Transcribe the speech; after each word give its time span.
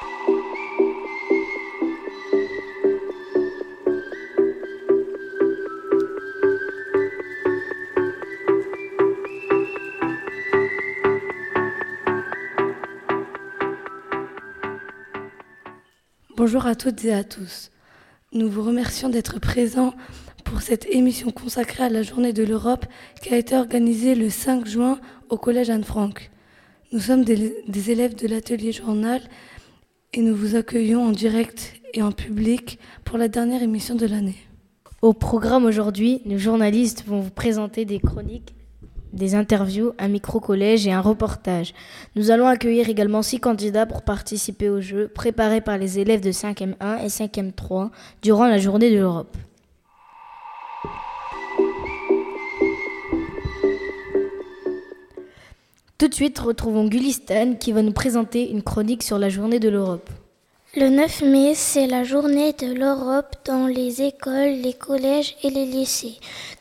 Bonjour 0.00 0.14
à 16.66 16.76
toutes 16.76 17.04
et 17.04 17.12
à 17.12 17.24
tous. 17.24 17.72
Nous 18.32 18.48
vous 18.48 18.62
remercions 18.62 19.08
d'être 19.08 19.40
présents 19.40 19.94
pour 20.44 20.62
cette 20.62 20.86
émission 20.86 21.32
consacrée 21.32 21.82
à 21.82 21.88
la 21.88 22.04
journée 22.04 22.32
de 22.32 22.44
l'Europe 22.44 22.86
qui 23.20 23.34
a 23.34 23.36
été 23.36 23.56
organisée 23.56 24.14
le 24.14 24.30
5 24.30 24.64
juin 24.64 25.00
au 25.30 25.36
Collège 25.36 25.70
Anne-Franck. 25.70 26.30
Nous 26.92 27.00
sommes 27.00 27.24
des, 27.24 27.64
des 27.66 27.90
élèves 27.90 28.14
de 28.14 28.28
l'atelier 28.28 28.70
journal 28.70 29.20
et 30.14 30.22
nous 30.22 30.34
vous 30.34 30.56
accueillons 30.56 31.04
en 31.04 31.10
direct 31.10 31.74
et 31.92 32.02
en 32.02 32.12
public 32.12 32.78
pour 33.04 33.18
la 33.18 33.28
dernière 33.28 33.62
émission 33.62 33.94
de 33.94 34.06
l'année. 34.06 34.36
Au 35.02 35.12
programme 35.12 35.64
aujourd'hui, 35.64 36.22
nos 36.24 36.38
journalistes 36.38 37.04
vont 37.06 37.20
vous 37.20 37.30
présenter 37.30 37.84
des 37.84 38.00
chroniques, 38.00 38.54
des 39.12 39.34
interviews, 39.34 39.92
un 39.98 40.08
micro-collège 40.08 40.86
et 40.86 40.92
un 40.92 41.00
reportage. 41.00 41.74
Nous 42.16 42.30
allons 42.30 42.46
accueillir 42.46 42.88
également 42.88 43.22
six 43.22 43.38
candidats 43.38 43.86
pour 43.86 44.02
participer 44.02 44.68
au 44.68 44.80
jeu 44.80 45.08
préparé 45.08 45.60
par 45.60 45.78
les 45.78 45.98
élèves 45.98 46.20
de 46.20 46.32
5e 46.32 46.74
1 46.80 46.98
et 46.98 47.08
5e 47.08 47.52
3 47.52 47.90
durant 48.22 48.46
la 48.46 48.58
journée 48.58 48.90
de 48.90 48.96
l'Europe. 48.96 49.36
Tout 55.98 56.06
de 56.06 56.14
suite, 56.14 56.38
retrouvons 56.38 56.86
Gulistan 56.86 57.56
qui 57.56 57.72
va 57.72 57.82
nous 57.82 57.92
présenter 57.92 58.48
une 58.48 58.62
chronique 58.62 59.02
sur 59.02 59.18
la 59.18 59.28
journée 59.28 59.58
de 59.58 59.68
l'Europe. 59.68 60.08
Le 60.76 60.90
9 60.90 61.22
mai, 61.22 61.56
c'est 61.56 61.88
la 61.88 62.04
journée 62.04 62.52
de 62.52 62.72
l'Europe 62.72 63.34
dans 63.44 63.66
les 63.66 64.00
écoles, 64.02 64.60
les 64.62 64.74
collèges 64.74 65.34
et 65.42 65.50
les 65.50 65.66
lycées. 65.66 66.14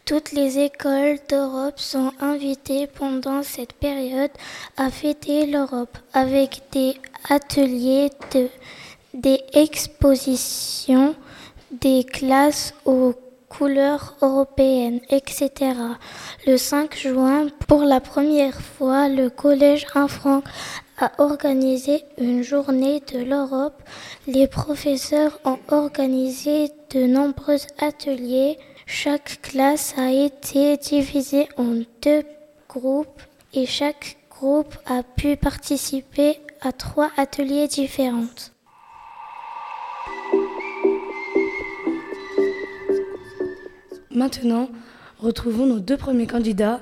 Toutes 0.05 0.31
les 0.31 0.58
écoles 0.58 1.19
d'Europe 1.30 1.77
sont 1.77 2.13
invitées 2.19 2.88
pendant 2.88 3.43
cette 3.43 3.73
période 3.73 4.31
à 4.75 4.89
fêter 4.89 5.45
l'Europe 5.45 5.99
avec 6.13 6.63
des 6.71 6.95
ateliers, 7.30 8.09
de, 8.33 8.47
des 9.13 9.39
expositions, 9.53 11.13
des 11.71 12.03
classes 12.05 12.73
aux 12.85 13.13
couleurs 13.49 14.15
européennes, 14.21 14.99
etc. 15.09 15.51
Le 16.45 16.57
5 16.57 16.95
juin, 16.95 17.47
pour 17.67 17.83
la 17.83 17.99
première 17.99 18.59
fois, 18.59 19.09
le 19.09 19.29
Collège 19.29 19.85
Infranc 19.95 20.43
a 20.99 21.11
organisé 21.19 22.03
une 22.17 22.43
journée 22.43 23.01
de 23.13 23.19
l'Europe. 23.19 23.81
Les 24.25 24.47
professeurs 24.47 25.39
ont 25.45 25.59
organisé 25.69 26.71
de 26.91 27.05
nombreux 27.05 27.59
ateliers. 27.79 28.57
Chaque 28.85 29.41
classe 29.41 29.93
a 29.97 30.11
été 30.11 30.77
divisée 30.77 31.47
en 31.57 31.81
deux 32.01 32.23
groupes 32.69 33.21
et 33.53 33.65
chaque 33.65 34.17
groupe 34.29 34.75
a 34.85 35.03
pu 35.03 35.35
participer 35.35 36.39
à 36.61 36.71
trois 36.71 37.09
ateliers 37.17 37.67
différents. 37.67 38.25
Maintenant, 44.17 44.71
retrouvons 45.19 45.67
nos 45.67 45.79
deux 45.79 45.95
premiers 45.95 46.25
candidats 46.25 46.81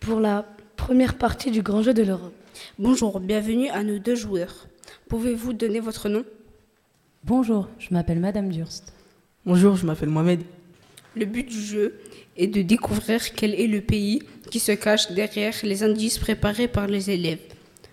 pour 0.00 0.18
la 0.18 0.46
première 0.76 1.18
partie 1.18 1.50
du 1.50 1.60
grand 1.60 1.82
jeu 1.82 1.92
de 1.92 2.02
l'Europe. 2.02 2.32
Bonjour, 2.78 3.20
bienvenue 3.20 3.68
à 3.68 3.82
nos 3.82 3.98
deux 3.98 4.14
joueurs. 4.14 4.66
Pouvez-vous 5.06 5.52
donner 5.52 5.80
votre 5.80 6.08
nom? 6.08 6.24
Bonjour, 7.22 7.68
je 7.78 7.88
m'appelle 7.90 8.18
Madame 8.18 8.48
Durst. 8.48 8.94
Bonjour, 9.44 9.76
je 9.76 9.84
m'appelle 9.84 10.08
Mohamed. 10.08 10.40
Le 11.16 11.26
but 11.26 11.46
du 11.46 11.60
jeu 11.60 12.00
est 12.38 12.46
de 12.46 12.62
découvrir 12.62 13.34
quel 13.34 13.54
est 13.60 13.66
le 13.66 13.82
pays 13.82 14.22
qui 14.50 14.58
se 14.58 14.72
cache 14.72 15.12
derrière 15.12 15.52
les 15.62 15.82
indices 15.82 16.16
préparés 16.16 16.66
par 16.66 16.86
les 16.86 17.10
élèves. 17.10 17.40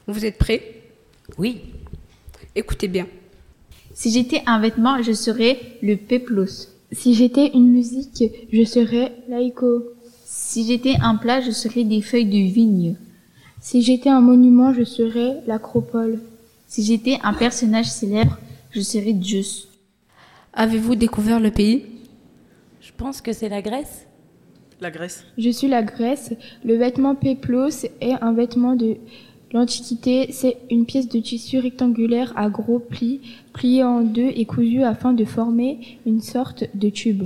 Vous 0.07 0.23
êtes 0.23 0.37
prêts? 0.37 0.63
Oui. 1.37 1.59
Écoutez 2.55 2.87
bien. 2.87 3.07
Si 3.93 4.11
j'étais 4.11 4.43
un 4.45 4.61
vêtement, 4.61 5.03
je 5.03 5.11
serais 5.11 5.59
le 5.81 5.97
peplos. 5.97 6.76
Si 6.91 7.13
j'étais 7.13 7.51
une 7.53 7.69
musique, 7.71 8.23
je 8.51 8.63
serais 8.63 9.11
laïco. 9.27 9.83
Si 10.23 10.65
j'étais 10.65 10.95
un 11.01 11.15
plat, 11.15 11.41
je 11.41 11.51
serais 11.51 11.83
des 11.83 12.01
feuilles 12.01 12.25
de 12.25 12.51
vigne. 12.51 12.95
Si 13.59 13.81
j'étais 13.81 14.09
un 14.09 14.21
monument, 14.21 14.73
je 14.73 14.83
serais 14.83 15.41
l'acropole. 15.47 16.21
Si 16.67 16.83
j'étais 16.83 17.17
un 17.23 17.33
personnage 17.33 17.89
célèbre, 17.89 18.37
je 18.71 18.81
serais 18.81 19.15
Zeus. 19.21 19.67
Avez-vous 20.53 20.95
découvert 20.95 21.39
le 21.39 21.51
pays? 21.51 21.85
Je 22.81 22.91
pense 22.95 23.21
que 23.21 23.33
c'est 23.33 23.49
la 23.49 23.61
Grèce. 23.61 24.05
La 24.79 24.91
Grèce. 24.91 25.25
Je 25.37 25.49
suis 25.49 25.67
la 25.67 25.83
Grèce. 25.83 26.33
Le 26.63 26.75
vêtement 26.75 27.15
peplos 27.15 27.85
est 27.99 28.13
un 28.21 28.31
vêtement 28.31 28.75
de 28.75 28.97
l'Antiquité. 29.53 30.27
C'est 30.31 30.57
une 30.69 30.85
pièce 30.85 31.09
de 31.09 31.19
tissu 31.19 31.59
rectangulaire 31.59 32.33
à 32.35 32.49
gros 32.49 32.79
plis, 32.79 33.21
pliée 33.53 33.83
en 33.83 34.01
deux 34.01 34.31
et 34.35 34.45
cousue 34.45 34.83
afin 34.83 35.13
de 35.13 35.25
former 35.25 35.99
une 36.05 36.21
sorte 36.21 36.65
de 36.75 36.89
tube. 36.89 37.23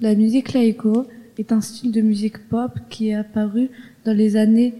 La 0.00 0.14
musique 0.14 0.52
laïco 0.52 1.06
est 1.38 1.52
un 1.52 1.60
style 1.60 1.92
de 1.92 2.00
musique 2.00 2.48
pop 2.48 2.72
qui 2.88 3.08
est 3.08 3.14
apparu 3.14 3.70
dans 4.04 4.16
les 4.16 4.36
années 4.36 4.74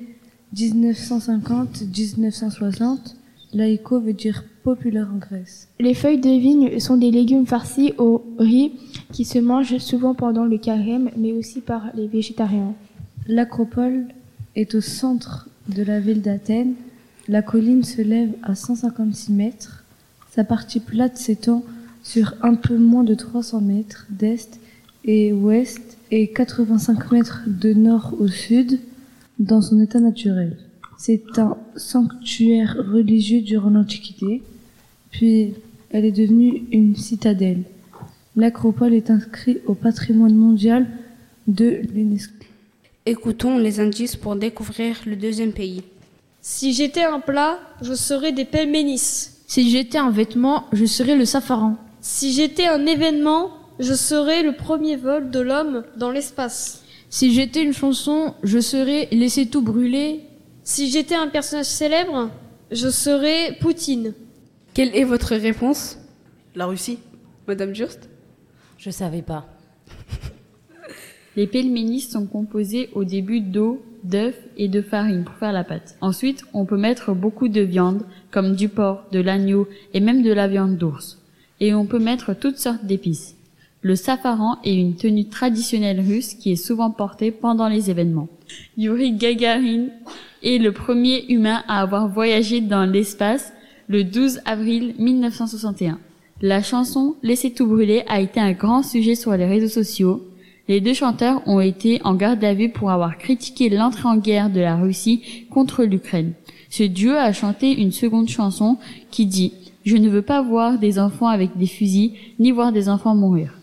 1950-1960. 0.54 3.16
Laïco 3.52 4.00
veut 4.00 4.12
dire 4.12 4.44
populaire 4.62 5.08
en 5.12 5.18
Grèce. 5.18 5.68
Les 5.80 5.94
feuilles 5.94 6.20
de 6.20 6.28
vigne 6.28 6.78
sont 6.78 6.96
des 6.96 7.10
légumes 7.10 7.46
farcis 7.46 7.94
au 7.98 8.22
riz 8.38 8.72
qui 9.12 9.24
se 9.24 9.38
mangent 9.38 9.78
souvent 9.78 10.14
pendant 10.14 10.44
le 10.44 10.58
carême, 10.58 11.10
mais 11.16 11.32
aussi 11.32 11.60
par 11.60 11.90
les 11.94 12.06
végétariens. 12.06 12.74
L'acropole 13.26 14.06
est 14.54 14.74
au 14.74 14.80
centre 14.80 15.49
de 15.70 15.82
la 15.82 16.00
ville 16.00 16.22
d'Athènes. 16.22 16.74
La 17.28 17.42
colline 17.42 17.84
se 17.84 18.02
lève 18.02 18.32
à 18.42 18.54
156 18.54 19.32
mètres. 19.32 19.84
Sa 20.30 20.44
partie 20.44 20.80
plate 20.80 21.16
s'étend 21.16 21.64
sur 22.02 22.34
un 22.42 22.54
peu 22.54 22.76
moins 22.76 23.04
de 23.04 23.14
300 23.14 23.60
mètres 23.60 24.06
d'est 24.10 24.58
et 25.04 25.32
ouest 25.32 25.96
et 26.10 26.28
85 26.28 27.12
mètres 27.12 27.42
de 27.46 27.72
nord 27.72 28.14
au 28.18 28.28
sud 28.28 28.78
dans 29.38 29.62
son 29.62 29.80
état 29.80 30.00
naturel. 30.00 30.56
C'est 30.98 31.38
un 31.38 31.56
sanctuaire 31.76 32.76
religieux 32.92 33.40
durant 33.40 33.70
l'Antiquité, 33.70 34.42
puis 35.10 35.54
elle 35.90 36.04
est 36.04 36.12
devenue 36.12 36.64
une 36.72 36.96
citadelle. 36.96 37.62
L'acropole 38.36 38.94
est 38.94 39.10
inscrite 39.10 39.60
au 39.66 39.74
patrimoine 39.74 40.34
mondial 40.34 40.86
de 41.48 41.80
l'UNESCO. 41.94 42.49
Écoutons 43.06 43.56
les 43.56 43.80
indices 43.80 44.14
pour 44.14 44.36
découvrir 44.36 44.96
le 45.06 45.16
deuxième 45.16 45.54
pays. 45.54 45.84
Si 46.42 46.74
j'étais 46.74 47.02
un 47.02 47.18
plat, 47.18 47.58
je 47.80 47.94
serais 47.94 48.32
des 48.32 48.44
pelménis. 48.44 49.30
Si 49.46 49.70
j'étais 49.70 49.96
un 49.96 50.10
vêtement, 50.10 50.66
je 50.72 50.84
serais 50.84 51.16
le 51.16 51.24
safaran. 51.24 51.76
Si 52.02 52.34
j'étais 52.34 52.66
un 52.66 52.84
événement, 52.84 53.52
je 53.78 53.94
serais 53.94 54.42
le 54.42 54.52
premier 54.52 54.96
vol 54.96 55.30
de 55.30 55.40
l'homme 55.40 55.84
dans 55.96 56.10
l'espace. 56.10 56.84
Si 57.08 57.32
j'étais 57.32 57.62
une 57.62 57.72
chanson, 57.72 58.34
je 58.42 58.58
serais 58.58 59.08
Laissez 59.12 59.46
tout 59.46 59.62
brûler. 59.62 60.20
Si 60.62 60.90
j'étais 60.90 61.14
un 61.14 61.28
personnage 61.28 61.66
célèbre, 61.66 62.30
je 62.70 62.90
serais 62.90 63.56
Poutine. 63.60 64.12
Quelle 64.74 64.94
est 64.94 65.04
votre 65.04 65.34
réponse? 65.36 65.96
La 66.54 66.66
Russie. 66.66 66.98
Madame 67.48 67.74
Just 67.74 68.10
Je 68.76 68.90
savais 68.90 69.22
pas. 69.22 69.46
Les 71.40 71.46
pelménis 71.46 72.02
sont 72.02 72.26
composés 72.26 72.90
au 72.92 73.02
début 73.02 73.40
d'eau, 73.40 73.80
d'œufs 74.04 74.36
et 74.58 74.68
de 74.68 74.82
farine 74.82 75.24
pour 75.24 75.36
faire 75.36 75.54
la 75.54 75.64
pâte. 75.64 75.96
Ensuite, 76.02 76.44
on 76.52 76.66
peut 76.66 76.76
mettre 76.76 77.14
beaucoup 77.14 77.48
de 77.48 77.62
viande, 77.62 78.02
comme 78.30 78.54
du 78.54 78.68
porc, 78.68 79.04
de 79.10 79.20
l'agneau 79.20 79.66
et 79.94 80.00
même 80.00 80.22
de 80.22 80.34
la 80.34 80.48
viande 80.48 80.76
d'ours. 80.76 81.18
Et 81.58 81.72
on 81.72 81.86
peut 81.86 81.98
mettre 81.98 82.34
toutes 82.34 82.58
sortes 82.58 82.84
d'épices. 82.84 83.36
Le 83.80 83.96
safaran 83.96 84.58
est 84.64 84.74
une 84.74 84.96
tenue 84.96 85.30
traditionnelle 85.30 86.00
russe 86.00 86.34
qui 86.34 86.52
est 86.52 86.56
souvent 86.56 86.90
portée 86.90 87.30
pendant 87.30 87.68
les 87.68 87.88
événements. 87.88 88.28
Yuri 88.76 89.12
Gagarin 89.12 89.86
est 90.42 90.58
le 90.58 90.72
premier 90.72 91.24
humain 91.32 91.62
à 91.68 91.80
avoir 91.80 92.06
voyagé 92.06 92.60
dans 92.60 92.84
l'espace 92.84 93.54
le 93.88 94.04
12 94.04 94.40
avril 94.44 94.94
1961. 94.98 96.00
La 96.42 96.62
chanson 96.62 97.16
Laissez 97.22 97.50
tout 97.54 97.66
brûler 97.66 98.02
a 98.08 98.20
été 98.20 98.40
un 98.40 98.52
grand 98.52 98.82
sujet 98.82 99.14
sur 99.14 99.34
les 99.34 99.46
réseaux 99.46 99.68
sociaux. 99.68 100.26
Les 100.70 100.80
deux 100.80 100.94
chanteurs 100.94 101.42
ont 101.48 101.58
été 101.58 102.00
en 102.04 102.14
garde 102.14 102.44
à 102.44 102.54
vue 102.54 102.68
pour 102.68 102.92
avoir 102.92 103.18
critiqué 103.18 103.68
l'entrée 103.68 104.06
en 104.06 104.16
guerre 104.16 104.50
de 104.50 104.60
la 104.60 104.76
Russie 104.76 105.48
contre 105.50 105.82
l'Ukraine. 105.82 106.34
Ce 106.68 106.84
duo 106.84 107.10
a 107.10 107.32
chanté 107.32 107.72
une 107.72 107.90
seconde 107.90 108.28
chanson 108.28 108.78
qui 109.10 109.26
dit 109.26 109.52
Je 109.84 109.96
ne 109.96 110.08
veux 110.08 110.22
pas 110.22 110.42
voir 110.42 110.78
des 110.78 111.00
enfants 111.00 111.26
avec 111.26 111.58
des 111.58 111.66
fusils, 111.66 112.12
ni 112.38 112.52
voir 112.52 112.70
des 112.70 112.88
enfants 112.88 113.16
mourir. 113.16 113.58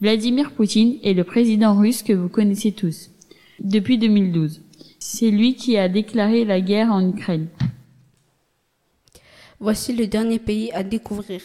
Vladimir 0.00 0.50
Poutine 0.50 0.96
est 1.04 1.14
le 1.14 1.22
président 1.22 1.76
russe 1.76 2.02
que 2.02 2.12
vous 2.12 2.28
connaissez 2.28 2.72
tous 2.72 3.10
depuis 3.60 3.96
2012. 3.96 4.60
C'est 4.98 5.30
lui 5.30 5.54
qui 5.54 5.78
a 5.78 5.88
déclaré 5.88 6.44
la 6.44 6.60
guerre 6.60 6.90
en 6.90 7.10
Ukraine. 7.10 7.46
Voici 9.60 9.92
le 9.92 10.08
dernier 10.08 10.40
pays 10.40 10.72
à 10.72 10.82
découvrir. 10.82 11.42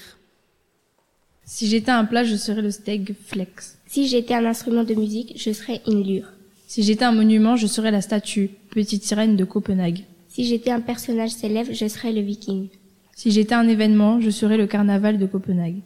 Si 1.44 1.68
j'étais 1.68 1.92
un 1.92 2.06
plat, 2.06 2.24
je 2.24 2.38
serais 2.38 2.64
le 2.64 2.72
steak 2.72 3.14
flex. 3.14 3.78
Si 3.96 4.10
j'étais 4.10 4.34
un 4.34 4.44
instrument 4.44 4.84
de 4.84 4.94
musique, 4.94 5.32
je 5.38 5.54
serais 5.54 5.82
une 5.88 6.04
lyre. 6.04 6.34
Si 6.68 6.84
j'étais 6.84 7.06
un 7.06 7.14
monument, 7.14 7.56
je 7.56 7.66
serais 7.66 7.92
la 7.92 8.02
statue, 8.02 8.50
petite 8.70 9.06
sirène 9.06 9.38
de 9.38 9.46
Copenhague. 9.46 10.04
Si 10.28 10.44
j'étais 10.44 10.72
un 10.72 10.82
personnage 10.82 11.30
célèbre, 11.30 11.70
je 11.72 11.88
serais 11.88 12.12
le 12.12 12.20
viking. 12.20 12.68
Si 13.16 13.32
j'étais 13.32 13.56
un 13.56 13.70
événement, 13.70 14.20
je 14.20 14.32
serais 14.32 14.58
le 14.58 14.68
carnaval 14.68 15.18
de 15.18 15.26
Copenhague. 15.26 15.78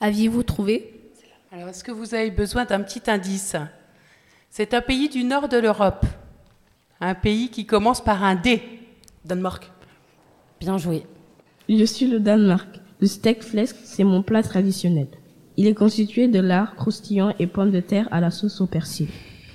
Aviez-vous 0.00 0.42
trouvé? 0.42 1.02
Alors, 1.52 1.68
est-ce 1.68 1.84
que 1.84 1.92
vous 1.92 2.14
avez 2.14 2.30
besoin 2.30 2.64
d'un 2.64 2.80
petit 2.80 3.10
indice? 3.10 3.56
C'est 4.48 4.72
un 4.72 4.80
pays 4.80 5.10
du 5.10 5.22
nord 5.22 5.50
de 5.50 5.58
l'Europe. 5.58 6.06
Un 6.98 7.14
pays 7.14 7.50
qui 7.50 7.66
commence 7.66 8.02
par 8.02 8.24
un 8.24 8.36
D. 8.36 8.62
Danemark. 9.26 9.70
Bien 10.60 10.78
joué. 10.78 11.02
Je 11.68 11.84
suis 11.84 12.06
le 12.06 12.20
Danemark. 12.20 12.80
Le 13.00 13.06
steak 13.06 13.42
flesk, 13.42 13.76
c'est 13.84 14.04
mon 14.04 14.22
plat 14.22 14.42
traditionnel. 14.42 15.08
Il 15.60 15.66
est 15.66 15.74
constitué 15.74 16.26
de 16.26 16.40
lard 16.40 16.74
croustillant 16.74 17.34
et 17.38 17.46
pommes 17.46 17.70
de 17.70 17.80
terre 17.80 18.08
à 18.12 18.22
la 18.22 18.30
sauce 18.30 18.62
au 18.62 18.66
persil. 18.66 19.08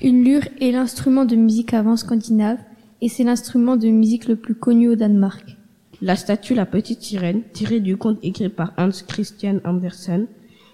Une 0.04 0.24
lyre 0.24 0.48
est 0.62 0.70
l'instrument 0.70 1.26
de 1.26 1.36
musique 1.36 1.74
avant 1.74 1.98
scandinave 1.98 2.60
et 3.02 3.10
c'est 3.10 3.24
l'instrument 3.24 3.76
de 3.76 3.88
musique 3.88 4.28
le 4.28 4.36
plus 4.36 4.54
connu 4.54 4.88
au 4.88 4.96
Danemark. 4.96 5.58
La 6.04 6.16
statue 6.16 6.54
La 6.54 6.68
Petite 6.68 7.02
Sirène, 7.02 7.42
tirée 7.54 7.80
du 7.80 7.98
conte 7.98 8.20
écrit 8.22 8.50
par 8.50 8.72
Hans 8.78 8.92
Christian 9.08 9.58
Andersen, 9.66 10.28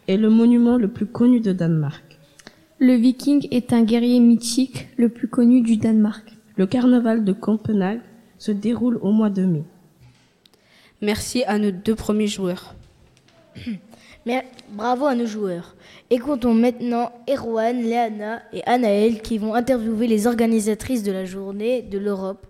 est 0.10 0.18
le 0.18 0.30
monument 0.30 0.76
le 0.76 0.90
plus 0.90 1.06
connu 1.06 1.40
de 1.40 1.54
Danemark. 1.54 2.20
Le 2.80 2.96
viking 2.96 3.48
est 3.52 3.72
un 3.72 3.84
guerrier 3.84 4.20
mythique 4.20 4.90
le 4.98 5.08
plus 5.08 5.30
connu 5.30 5.62
du 5.62 5.78
Danemark. 5.78 6.28
Le 6.58 6.68
carnaval 6.68 7.24
de 7.24 7.32
Copenhague 7.32 8.02
se 8.38 8.52
déroule 8.52 9.00
au 9.02 9.14
mois 9.14 9.30
de 9.30 9.46
mai. 9.46 9.64
Merci 11.02 11.46
à 11.46 11.58
nos 11.58 11.72
deux 11.72 11.96
premiers 11.96 12.28
joueurs. 12.28 12.76
Mais 14.26 14.46
bravo 14.70 15.08
à 15.08 15.16
nos 15.16 15.26
joueurs. 15.26 15.76
Écoutons 16.12 16.54
maintenant 16.54 17.12
Erwan, 17.28 17.82
Léana 17.82 18.42
et 18.54 18.62
Anaël 18.66 19.22
qui 19.22 19.40
vont 19.40 19.56
interviewer 19.56 20.06
les 20.06 20.28
organisatrices 20.28 21.02
de 21.02 21.12
la 21.12 21.26
journée 21.26 21.82
de 21.82 21.98
l'Europe, 21.98 22.46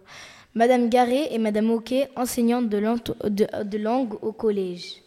Madame 0.53 0.89
Garé 0.89 1.29
et 1.31 1.37
Madame 1.37 1.71
Oquet, 1.71 2.09
enseignantes 2.17 2.67
de, 2.67 2.81
de, 3.29 3.47
de 3.63 3.77
langue 3.77 4.15
au 4.21 4.33
collège. 4.33 5.01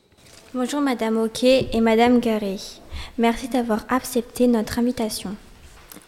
Bonjour 0.54 0.80
Madame 0.80 1.18
Oquet 1.18 1.68
et 1.72 1.80
Madame 1.80 2.18
Garé. 2.18 2.56
Merci 3.18 3.48
d'avoir 3.48 3.84
accepté 3.90 4.46
notre 4.46 4.78
invitation. 4.78 5.36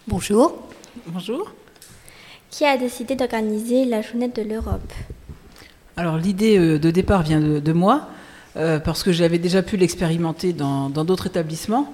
Bonjour. 0.09 0.56
Bonjour. 1.06 1.52
Qui 2.49 2.64
a 2.64 2.79
décidé 2.79 3.14
d'organiser 3.14 3.85
la 3.85 4.00
journée 4.00 4.29
de 4.29 4.41
l'Europe? 4.41 4.93
Alors 5.99 6.17
l'idée 6.17 6.79
de 6.79 6.91
départ 6.91 7.23
vient 7.23 7.41
de, 7.41 7.59
de 7.59 7.73
moi, 7.73 8.09
euh, 8.56 8.79
parce 8.79 9.03
que 9.03 9.12
j'avais 9.12 9.38
déjà 9.38 9.62
pu 9.62 9.76
l'expérimenter 9.76 10.53
dans 10.53 10.88
d'autres 10.91 11.26
établissements, 11.26 11.93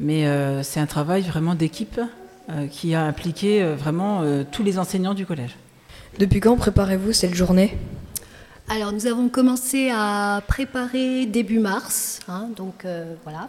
mais 0.00 0.26
euh, 0.26 0.62
c'est 0.62 0.80
un 0.80 0.86
travail 0.86 1.22
vraiment 1.22 1.54
d'équipe 1.54 2.00
euh, 2.00 2.66
qui 2.68 2.94
a 2.94 3.02
impliqué 3.02 3.62
vraiment 3.74 4.22
tous 4.50 4.62
les 4.62 4.78
enseignants 4.78 5.14
du 5.14 5.26
collège. 5.26 5.56
Depuis 6.18 6.40
quand 6.40 6.56
préparez-vous 6.56 7.12
cette 7.12 7.34
journée? 7.34 7.76
Alors 8.70 8.92
nous 8.92 9.06
avons 9.06 9.30
commencé 9.30 9.90
à 9.90 10.42
préparer 10.46 11.24
début 11.24 11.58
mars, 11.58 12.20
hein, 12.28 12.48
donc 12.54 12.84
euh, 12.84 13.14
voilà, 13.24 13.48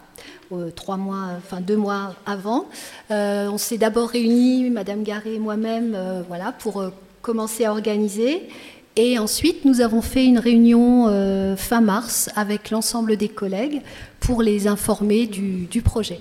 euh, 0.50 0.70
trois 0.70 0.96
mois, 0.96 1.32
enfin 1.36 1.60
deux 1.60 1.76
mois 1.76 2.14
avant. 2.24 2.64
Euh, 3.10 3.48
on 3.50 3.58
s'est 3.58 3.76
d'abord 3.76 4.08
réunis, 4.08 4.70
Madame 4.70 5.02
Garé 5.02 5.34
et 5.34 5.38
moi-même, 5.38 5.92
euh, 5.94 6.22
voilà, 6.26 6.52
pour 6.52 6.82
commencer 7.20 7.66
à 7.66 7.72
organiser. 7.72 8.48
Et 8.96 9.18
ensuite, 9.18 9.64
nous 9.64 9.80
avons 9.80 10.02
fait 10.02 10.24
une 10.24 10.38
réunion 10.38 11.56
fin 11.56 11.80
mars 11.80 12.28
avec 12.36 12.70
l'ensemble 12.70 13.16
des 13.16 13.28
collègues 13.28 13.82
pour 14.18 14.42
les 14.42 14.66
informer 14.66 15.26
du, 15.26 15.66
du 15.66 15.80
projet. 15.80 16.20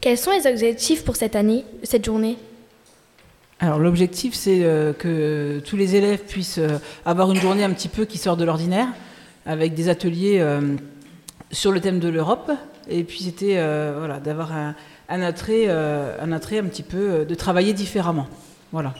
Quels 0.00 0.18
sont 0.18 0.32
les 0.32 0.50
objectifs 0.50 1.04
pour 1.04 1.14
cette 1.14 1.36
année, 1.36 1.64
cette 1.84 2.04
journée? 2.04 2.36
Alors 3.60 3.78
l'objectif, 3.78 4.34
c'est 4.34 4.64
euh, 4.64 4.92
que 4.92 5.62
tous 5.64 5.76
les 5.76 5.94
élèves 5.94 6.24
puissent 6.24 6.58
euh, 6.58 6.78
avoir 7.06 7.30
une 7.30 7.40
journée 7.40 7.62
un 7.62 7.70
petit 7.70 7.88
peu 7.88 8.04
qui 8.04 8.18
sort 8.18 8.36
de 8.36 8.44
l'ordinaire, 8.44 8.88
avec 9.46 9.74
des 9.74 9.88
ateliers 9.88 10.40
euh, 10.40 10.74
sur 11.52 11.70
le 11.70 11.80
thème 11.80 12.00
de 12.00 12.08
l'Europe, 12.08 12.50
et 12.90 13.04
puis 13.04 13.20
c'était 13.22 13.54
voilà, 13.96 14.18
d'avoir 14.18 14.52
un, 14.52 14.74
un, 15.08 15.22
attrait, 15.22 15.68
un 15.68 16.32
attrait 16.32 16.58
un 16.58 16.64
petit 16.64 16.82
peu, 16.82 17.24
de 17.24 17.34
travailler 17.36 17.72
différemment. 17.72 18.26
Voilà. 18.72 18.94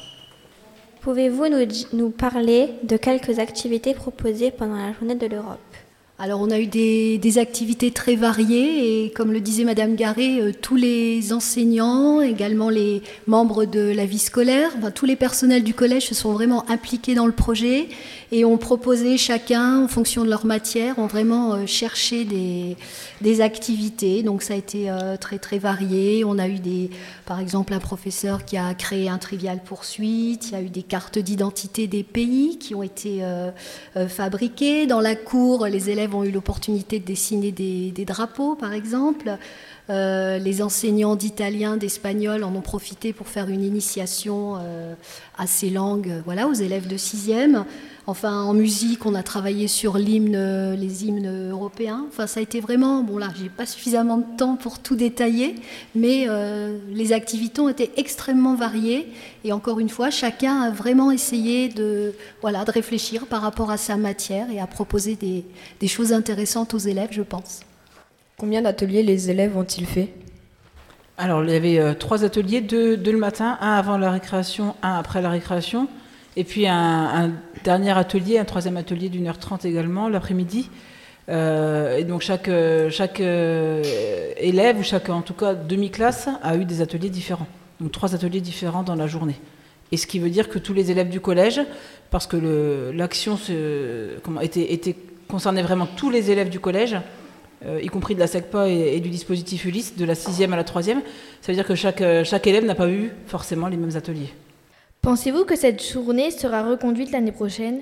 Pouvez-vous 1.03 1.47
nous, 1.95 2.11
parler 2.11 2.69
de 2.85 2.97
quelques 2.97 3.41
activités 3.41 3.93
proposées 3.93 4.53
pendant 4.53 4.77
la 4.77 4.93
journée 4.93 5.17
de 5.17 5.27
l'Europe? 5.27 5.59
Alors 6.17 6.41
on 6.41 6.49
a 6.53 6.61
eu 6.61 6.69
des, 6.69 7.39
activités 7.39 7.91
très 7.91 8.15
variées 8.15 9.07
et 9.07 9.11
comme 9.11 9.33
le 9.33 9.41
disait 9.41 9.65
Madame 9.65 9.97
Garé, 9.97 10.41
euh, 10.41 10.53
tous 10.53 10.77
les 10.77 11.33
enseignants, 11.33 12.21
également 12.21 12.71
les 12.71 13.03
membres 13.27 13.65
de 13.65 13.81
la 13.81 14.07
vie 14.07 14.21
scolaire, 14.21 14.71
tous 14.95 15.05
les 15.05 15.17
personnels 15.17 15.65
du 15.65 15.75
collège 15.75 16.07
se 16.07 16.15
sont 16.15 16.33
vraiment 16.33 16.71
impliqués 16.71 17.17
dans 17.17 17.27
le 17.27 17.33
projet 17.33 17.89
et 18.33 18.47
ont 18.47 18.57
proposé 18.57 19.19
chacun, 19.19 19.85
en 19.85 19.89
fonction 19.89 20.25
de 20.25 20.31
leur 20.31 20.47
matière, 20.47 20.99
ont 20.99 21.07
vraiment 21.07 21.53
euh, 21.53 21.67
cherché 21.67 22.25
des, 22.25 22.79
des, 23.21 23.43
activités. 23.43 24.23
Donc 24.23 24.43
ça 24.43 24.55
a 24.55 24.57
été 24.57 24.91
euh, 24.91 25.19
très 25.19 25.39
très 25.39 25.59
varié. 25.59 26.25
On 26.25 26.39
a 26.39 26.49
eu 26.49 26.59
des, 26.59 26.89
par 27.27 27.41
exemple 27.41 27.75
un 27.75 27.79
professeur 27.79 28.47
qui 28.47 28.57
a 28.57 28.73
créé 28.73 29.11
un 29.11 29.19
trivial 29.19 29.61
poursuite. 29.63 30.49
Il 30.49 30.53
y 30.53 30.55
a 30.55 30.63
eu 30.63 30.71
des 30.71 30.83
cartes 30.83 31.19
d'identité 31.19 31.87
des 31.87 32.03
pays 32.03 32.57
qui 32.59 32.75
ont 32.75 32.83
été 32.83 33.19
euh, 33.23 33.51
fabriquées. 34.09 34.87
Dans 34.87 35.01
la 35.01 35.15
cour, 35.15 35.67
les 35.67 35.91
élèves 35.91 36.15
ont 36.15 36.25
eu 36.25 36.31
l'opportunité 36.31 37.01
de 37.01 37.05
dessiner 37.05 37.53
des, 37.53 37.91
des, 37.91 38.07
drapeaux, 38.07 38.55
par 38.55 38.73
exemple. 38.73 39.37
Euh, 39.91 40.39
les 40.39 40.63
enseignants 40.63 41.17
d'italien, 41.17 41.77
d'espagnol 41.77 42.45
en 42.45 42.55
ont 42.55 42.61
profité 42.61 43.13
pour 43.13 43.27
faire 43.27 43.49
une 43.49 43.65
initiation 43.65 44.57
euh, 44.61 44.95
à 45.37 45.49
ces 45.49 45.71
langues 45.71 46.23
voilà, 46.25 46.47
aux 46.47 46.53
élèves 46.53 46.87
de 46.87 46.97
6e. 46.97 47.65
Enfin, 48.07 48.43
en 48.43 48.55
musique, 48.55 49.07
on 49.07 49.15
a 49.15 49.23
travaillé 49.25 49.67
sur 49.67 49.99
les 49.99 51.05
hymnes 51.05 51.51
européens. 51.51 52.05
Enfin, 52.09 52.27
ça 52.27 52.41
a 52.41 52.43
été 52.43 52.61
vraiment, 52.61 53.03
bon 53.03 53.19
là, 53.19 53.29
j'ai 53.41 53.49
pas 53.49 53.67
suffisamment 53.67 54.19
de 54.19 54.37
temps 54.37 54.57
pour 54.57 54.79
tout 54.79 54.97
détailler, 54.97 55.57
mais 55.95 56.27
euh, 56.29 56.79
les 56.91 57.13
activités 57.13 57.61
ont 57.61 57.69
été 57.69 57.91
extrêmement 57.97 58.55
variées. 58.55 59.09
Et 59.45 59.53
encore 59.53 59.81
une 59.81 59.89
fois, 59.89 60.11
chacun 60.11 60.63
a 60.63 60.71
vraiment 60.71 61.11
essayé 61.11 61.69
de, 61.69 62.15
voilà, 62.41 62.65
de 62.65 62.71
réfléchir 62.71 63.27
par 63.27 63.43
rapport 63.43 63.71
à 63.71 63.77
sa 63.77 63.97
matière 63.97 64.51
et 64.51 64.61
à 64.61 64.67
proposer 64.67 65.17
des 65.17 65.89
choses 65.89 66.13
intéressantes 66.13 66.75
aux 66.75 66.79
élèves, 66.79 67.11
je 67.13 67.23
pense. 67.23 67.61
Combien 68.43 68.63
d'ateliers 68.63 69.05
les 69.05 69.31
élèves 69.31 69.57
ont-ils 69.57 69.87
fait? 69.87 70.09
Alors, 71.17 71.45
il 71.45 71.51
y 71.51 71.55
avait 71.55 71.79
euh, 71.79 71.95
trois 71.95 72.25
ateliers, 72.25 72.61
deux, 72.61 72.97
le 72.97 73.17
matin, 73.17 73.57
un 73.61 73.75
avant 73.75 73.97
la 73.97 74.11
récréation, 74.11 74.75
un 74.83 74.97
après 74.97 75.23
la 75.23 75.31
récréation, 75.31 75.87
et 76.35 76.43
puis 76.43 76.67
un, 76.67 77.31
dernier 77.63 77.97
atelier, 77.97 78.39
un 78.39 78.45
troisième 78.45 78.77
atelier 78.77 79.11
d'une 79.11 79.29
heure 79.29 79.39
trente 79.39 79.65
également, 79.65 80.09
l'après-midi. 80.09 80.71
Euh, 81.29 81.97
et 81.99 82.03
donc 82.03 82.23
chaque, 82.23 82.51
chaque 82.91 83.21
euh, 83.21 83.81
élève, 84.39 84.77
ou 84.77 84.83
chaque 84.83 85.09
en 85.09 85.23
tout 85.23 85.35
cas 85.35 85.55
demi-classe, 85.55 86.29
a 86.43 86.57
eu 86.57 86.65
des 86.65 86.81
ateliers 86.81 87.11
différents. 87.11 87.47
Donc 87.79 87.93
trois 87.93 88.13
ateliers 88.13 88.41
différents 88.41 88.83
dans 88.83 88.97
la 88.97 89.07
journée. 89.07 89.41
Et 89.93 89.97
ce 89.97 90.09
qui 90.09 90.19
veut 90.19 90.31
dire 90.31 90.49
que 90.49 90.59
tous 90.59 90.75
les 90.75 90.91
élèves 90.91 91.11
du 91.11 91.21
collège, 91.21 91.61
parce 92.11 92.27
que 92.27 92.91
l'action 92.93 93.39
était, 94.41 94.73
était, 94.73 94.97
concernait 95.29 95.63
vraiment 95.63 95.87
tous 95.87 96.11
les 96.11 96.33
élèves 96.33 96.49
du 96.49 96.59
collège, 96.59 96.97
euh, 97.67 97.81
y 97.83 97.87
compris 97.89 98.15
de 98.15 98.21
la 98.21 98.27
SECPA 98.27 98.69
et, 98.69 99.01
du 99.01 99.09
dispositif 99.09 99.65
Ulysse, 99.65 99.97
de 99.97 100.05
la 100.05 100.15
sixième 100.15 100.53
à 100.53 100.57
la 100.57 100.65
troisième. 100.65 101.01
Ça 101.41 101.53
veut 101.53 101.55
dire 101.57 101.67
que 101.67 101.75
chaque, 101.75 102.03
chaque 102.25 102.47
élève 102.47 102.65
n'a 102.65 102.75
pas 102.75 102.89
eu 102.89 103.11
forcément 103.27 103.69
les 103.69 103.77
mêmes 103.77 103.97
ateliers. 103.97 104.33
Pensez-vous 105.03 105.45
que 105.45 105.57
cette 105.57 105.85
journée 105.85 106.31
sera 106.31 106.63
reconduite 106.63 107.11
l'année 107.11 107.33
prochaine? 107.33 107.81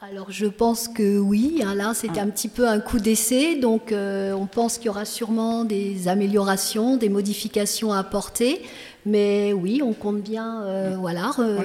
Alors 0.00 0.30
je 0.30 0.46
pense 0.46 0.88
que 0.88 1.18
oui, 1.18 1.62
hein, 1.64 1.74
là 1.74 1.92
c'était 1.94 2.20
un 2.20 2.28
petit 2.28 2.48
peu 2.48 2.68
un 2.68 2.78
coup 2.78 2.98
d'essai, 2.98 3.56
donc 3.56 3.90
euh, 3.90 4.32
on 4.32 4.46
pense 4.46 4.76
qu'il 4.76 4.86
y 4.86 4.88
aura 4.90 5.06
sûrement 5.06 5.64
des 5.64 6.08
améliorations, 6.08 6.96
des 6.98 7.08
modifications 7.08 7.92
à 7.92 7.98
apporter, 8.00 8.60
mais 9.06 9.52
oui, 9.52 9.82
on 9.82 9.92
compte 9.92 10.22
bien 10.22 10.62
euh, 10.62 10.96
voilà, 10.98 11.32
euh, 11.38 11.58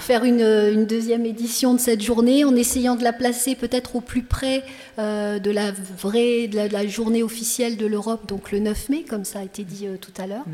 faire 0.00 0.24
une, 0.24 0.40
une, 0.40 0.84
deuxième 0.84 1.24
édition 1.24 1.74
de 1.74 1.78
cette 1.78 2.02
journée 2.02 2.44
en 2.44 2.56
essayant 2.56 2.96
de 2.96 3.04
la 3.04 3.12
placer 3.12 3.54
peut-être 3.54 3.96
au 3.96 4.00
plus 4.00 4.22
près 4.22 4.64
euh, 4.98 5.38
de 5.38 5.50
la 5.50 5.70
vraie 5.70 6.48
de 6.48 6.56
la, 6.56 6.68
de 6.68 6.72
la, 6.72 6.86
journée 6.86 7.22
officielle 7.22 7.76
de 7.76 7.86
l'Europe, 7.86 8.26
donc 8.26 8.50
le 8.50 8.58
9 8.58 8.88
mai, 8.88 9.04
comme 9.08 9.24
ça 9.24 9.40
a 9.40 9.44
été 9.44 9.62
dit 9.62 9.86
tout 10.00 10.12
à 10.20 10.26
l'heure. 10.26 10.44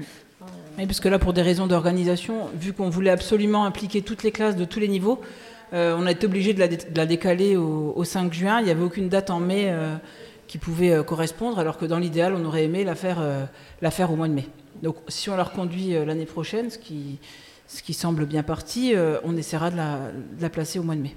Oui, 0.78 0.86
parce 0.86 1.00
que 1.00 1.08
là, 1.08 1.18
pour 1.18 1.32
des 1.32 1.42
raisons 1.42 1.66
d'organisation, 1.66 2.48
vu 2.54 2.72
qu'on 2.72 2.90
voulait 2.90 3.10
absolument 3.10 3.64
impliquer 3.64 4.02
toutes 4.02 4.22
les 4.22 4.30
classes 4.30 4.54
de 4.54 4.64
tous 4.64 4.78
les 4.78 4.86
niveaux, 4.86 5.20
on 5.72 6.06
a 6.06 6.10
été 6.10 6.26
obligé 6.26 6.54
de 6.54 6.60
la, 6.60 6.68
de 6.68 6.96
la 6.96 7.06
décaler 7.06 7.56
au, 7.56 7.92
au, 7.94 8.04
5 8.04 8.32
juin. 8.32 8.60
Il 8.60 8.64
n'y 8.64 8.70
avait 8.70 8.82
aucune 8.82 9.08
date 9.08 9.30
en 9.30 9.40
mai 9.40 9.66
euh, 9.68 9.96
qui 10.46 10.58
pouvait 10.58 10.92
euh, 10.92 11.02
correspondre, 11.02 11.58
alors 11.58 11.78
que 11.78 11.86
dans 11.86 11.98
l'idéal, 11.98 12.34
on 12.34 12.44
aurait 12.44 12.64
aimé 12.64 12.84
la 12.84 12.94
faire, 12.94 13.18
la 13.82 13.90
faire 13.90 14.10
au 14.12 14.16
mois 14.16 14.28
de 14.28 14.34
mai. 14.34 14.46
Donc, 14.82 14.96
si 15.08 15.28
on 15.30 15.36
la 15.36 15.44
reconduit 15.44 15.92
l'année 15.92 16.26
prochaine, 16.26 16.70
ce 16.70 16.78
qui, 16.78 17.18
ce 17.66 17.82
qui 17.82 17.94
semble 17.94 18.26
bien 18.26 18.42
parti, 18.42 18.94
on 19.24 19.36
essaiera 19.36 19.70
de 19.70 19.76
la, 19.76 19.98
de 20.36 20.42
la 20.42 20.50
placer 20.50 20.78
au 20.78 20.82
mois 20.82 20.94
de 20.94 21.02
mai. 21.02 21.16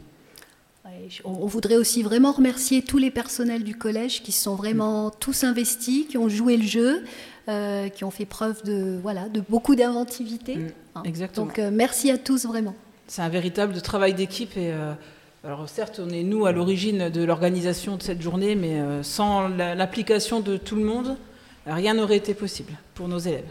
On, 1.23 1.45
voudrait 1.45 1.77
aussi 1.77 2.03
vraiment 2.03 2.31
remercier 2.31 2.81
tous 2.81 2.97
les 2.97 3.11
personnels 3.11 3.63
du 3.63 3.75
collège 3.75 4.23
qui 4.23 4.31
se 4.31 4.43
sont 4.43 4.55
vraiment 4.55 5.09
tous 5.09 5.43
investis, 5.43 6.05
qui 6.07 6.17
ont 6.17 6.29
joué 6.29 6.57
le 6.57 6.63
jeu, 6.63 7.03
euh, 7.49 7.89
qui 7.89 8.03
ont 8.03 8.11
fait 8.11 8.25
preuve 8.25 8.63
de, 8.63 8.99
voilà, 9.01 9.29
de 9.29 9.41
beaucoup 9.41 9.75
d'inventivité. 9.75 10.57
Hein. 10.95 11.03
exactement. 11.05 11.47
Donc 11.47 11.59
euh, 11.59 11.69
merci 11.71 12.11
à 12.11 12.17
tous 12.17 12.45
vraiment. 12.45 12.75
C'est 13.11 13.21
un 13.23 13.27
véritable 13.27 13.81
travail 13.81 14.13
d'équipe 14.13 14.55
et 14.55 14.71
euh, 14.71 14.93
alors 15.43 15.67
certes 15.67 15.99
on 16.01 16.09
est 16.11 16.23
nous 16.23 16.45
à 16.45 16.53
l'origine 16.53 17.09
de 17.09 17.21
l'organisation 17.25 17.97
de 17.97 18.01
cette 18.01 18.21
journée, 18.21 18.55
mais 18.55 18.79
euh, 18.79 19.03
sans 19.03 19.49
la- 19.49 19.75
l'application 19.75 20.39
de 20.39 20.55
tout 20.55 20.77
le 20.77 20.85
monde, 20.85 21.17
rien 21.65 21.93
n'aurait 21.93 22.15
été 22.15 22.33
possible 22.33 22.71
pour 22.95 23.09
nos 23.09 23.17
élèves. 23.19 23.49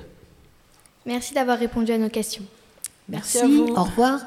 Merci 1.05 1.35
d'avoir 1.35 1.59
répondu 1.59 1.93
à 1.93 1.99
nos 1.99 2.09
questions. 2.09 2.45
Merci 3.07 3.41
à 3.41 3.47
vous. 3.49 3.67
Au 3.77 3.83
revoir. 3.85 4.21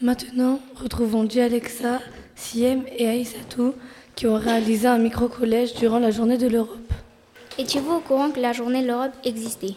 Maintenant, 0.00 0.60
retrouvons 0.76 1.26
Alexa, 1.36 2.00
Siem 2.36 2.84
et 2.96 3.08
Aïssatou 3.08 3.74
qui 4.14 4.26
ont 4.26 4.36
réalisé 4.38 4.86
un 4.86 4.98
micro-collège 4.98 5.74
durant 5.74 5.98
la 5.98 6.10
journée 6.10 6.38
de 6.38 6.46
l'Europe. 6.46 6.92
Étiez-vous 7.58 7.94
au 7.94 8.00
courant 8.00 8.30
que 8.30 8.40
la 8.40 8.52
journée 8.52 8.82
de 8.82 8.86
l'Europe 8.86 9.12
existait? 9.24 9.74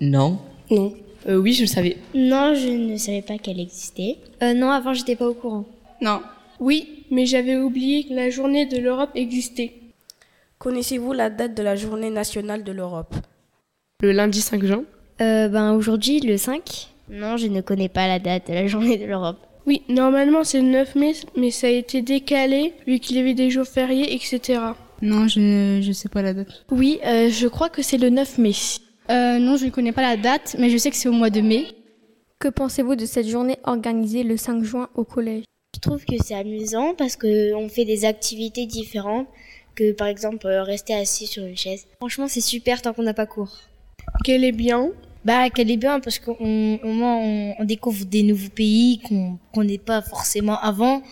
Non. 0.00 0.38
Non. 0.70 0.92
Euh, 1.28 1.36
oui, 1.36 1.52
je 1.52 1.62
le 1.62 1.66
savais. 1.66 1.96
Non, 2.14 2.54
je 2.54 2.68
ne 2.68 2.96
savais 2.96 3.22
pas 3.22 3.38
qu'elle 3.38 3.60
existait. 3.60 4.16
Euh, 4.42 4.54
non, 4.54 4.70
avant, 4.70 4.92
j'étais 4.92 5.16
pas 5.16 5.28
au 5.28 5.34
courant. 5.34 5.64
Non. 6.00 6.20
Oui, 6.58 7.04
mais 7.10 7.26
j'avais 7.26 7.56
oublié 7.56 8.04
que 8.04 8.14
la 8.14 8.30
journée 8.30 8.66
de 8.66 8.78
l'Europe 8.78 9.10
existait. 9.14 9.72
Connaissez-vous 10.58 11.12
la 11.12 11.30
date 11.30 11.54
de 11.54 11.62
la 11.62 11.76
journée 11.76 12.10
nationale 12.10 12.64
de 12.64 12.72
l'Europe? 12.72 13.14
Le 14.02 14.12
lundi 14.12 14.40
5 14.40 14.64
juin 14.64 14.84
Euh, 15.20 15.48
ben 15.48 15.72
aujourd'hui, 15.74 16.20
le 16.20 16.36
5 16.36 16.88
Non, 17.10 17.36
je 17.36 17.46
ne 17.46 17.60
connais 17.60 17.88
pas 17.88 18.08
la 18.08 18.18
date 18.18 18.48
de 18.48 18.54
la 18.54 18.66
journée 18.66 18.98
de 18.98 19.04
l'Europe. 19.06 19.38
Oui, 19.66 19.82
normalement 19.88 20.44
c'est 20.44 20.60
le 20.60 20.68
9 20.68 20.94
mai, 20.94 21.12
mais 21.36 21.50
ça 21.50 21.66
a 21.66 21.70
été 21.70 22.00
décalé 22.02 22.72
vu 22.86 22.98
qu'il 23.00 23.16
y 23.16 23.20
avait 23.20 23.34
des 23.34 23.50
jours 23.50 23.66
fériés, 23.66 24.14
etc. 24.14 24.60
Non, 25.02 25.28
je 25.28 25.86
ne 25.86 25.92
sais 25.92 26.08
pas 26.08 26.22
la 26.22 26.34
date. 26.34 26.64
Oui, 26.70 26.98
euh, 27.04 27.30
je 27.30 27.46
crois 27.46 27.68
que 27.68 27.82
c'est 27.82 27.98
le 27.98 28.10
9 28.10 28.38
mai. 28.38 28.52
Euh, 29.10 29.38
non, 29.38 29.56
je 29.56 29.66
ne 29.66 29.70
connais 29.70 29.92
pas 29.92 30.02
la 30.02 30.16
date, 30.16 30.56
mais 30.58 30.70
je 30.70 30.76
sais 30.76 30.90
que 30.90 30.96
c'est 30.96 31.08
au 31.08 31.12
mois 31.12 31.30
de 31.30 31.40
mai. 31.40 31.66
Que 32.38 32.48
pensez-vous 32.48 32.96
de 32.96 33.06
cette 33.06 33.28
journée 33.28 33.58
organisée 33.64 34.22
le 34.22 34.36
5 34.36 34.62
juin 34.62 34.88
au 34.94 35.04
collège? 35.04 35.44
Je 35.74 35.80
trouve 35.80 36.04
que 36.04 36.14
c'est 36.22 36.34
amusant 36.34 36.94
parce 36.94 37.16
qu'on 37.16 37.68
fait 37.68 37.84
des 37.84 38.04
activités 38.04 38.66
différentes 38.66 39.26
que 39.74 39.92
par 39.92 40.06
exemple 40.06 40.46
euh, 40.46 40.62
rester 40.62 40.94
assis 40.94 41.26
sur 41.26 41.44
une 41.44 41.56
chaise. 41.56 41.86
Franchement, 41.98 42.28
c'est 42.28 42.40
super 42.40 42.82
tant 42.82 42.92
qu'on 42.94 43.02
n'a 43.02 43.14
pas 43.14 43.26
cours. 43.26 43.58
Qu'elle 44.24 44.44
est 44.44 44.52
bien? 44.52 44.90
Bah, 45.24 45.50
qu'elle 45.50 45.70
est 45.70 45.76
bien 45.76 46.00
parce 46.00 46.20
moins 46.26 46.36
on, 46.40 47.54
on 47.58 47.64
découvre 47.64 48.04
des 48.04 48.22
nouveaux 48.22 48.48
pays 48.48 49.00
qu'on 49.00 49.38
connaît 49.52 49.78
pas 49.78 50.00
forcément 50.00 50.58
avant 50.60 51.02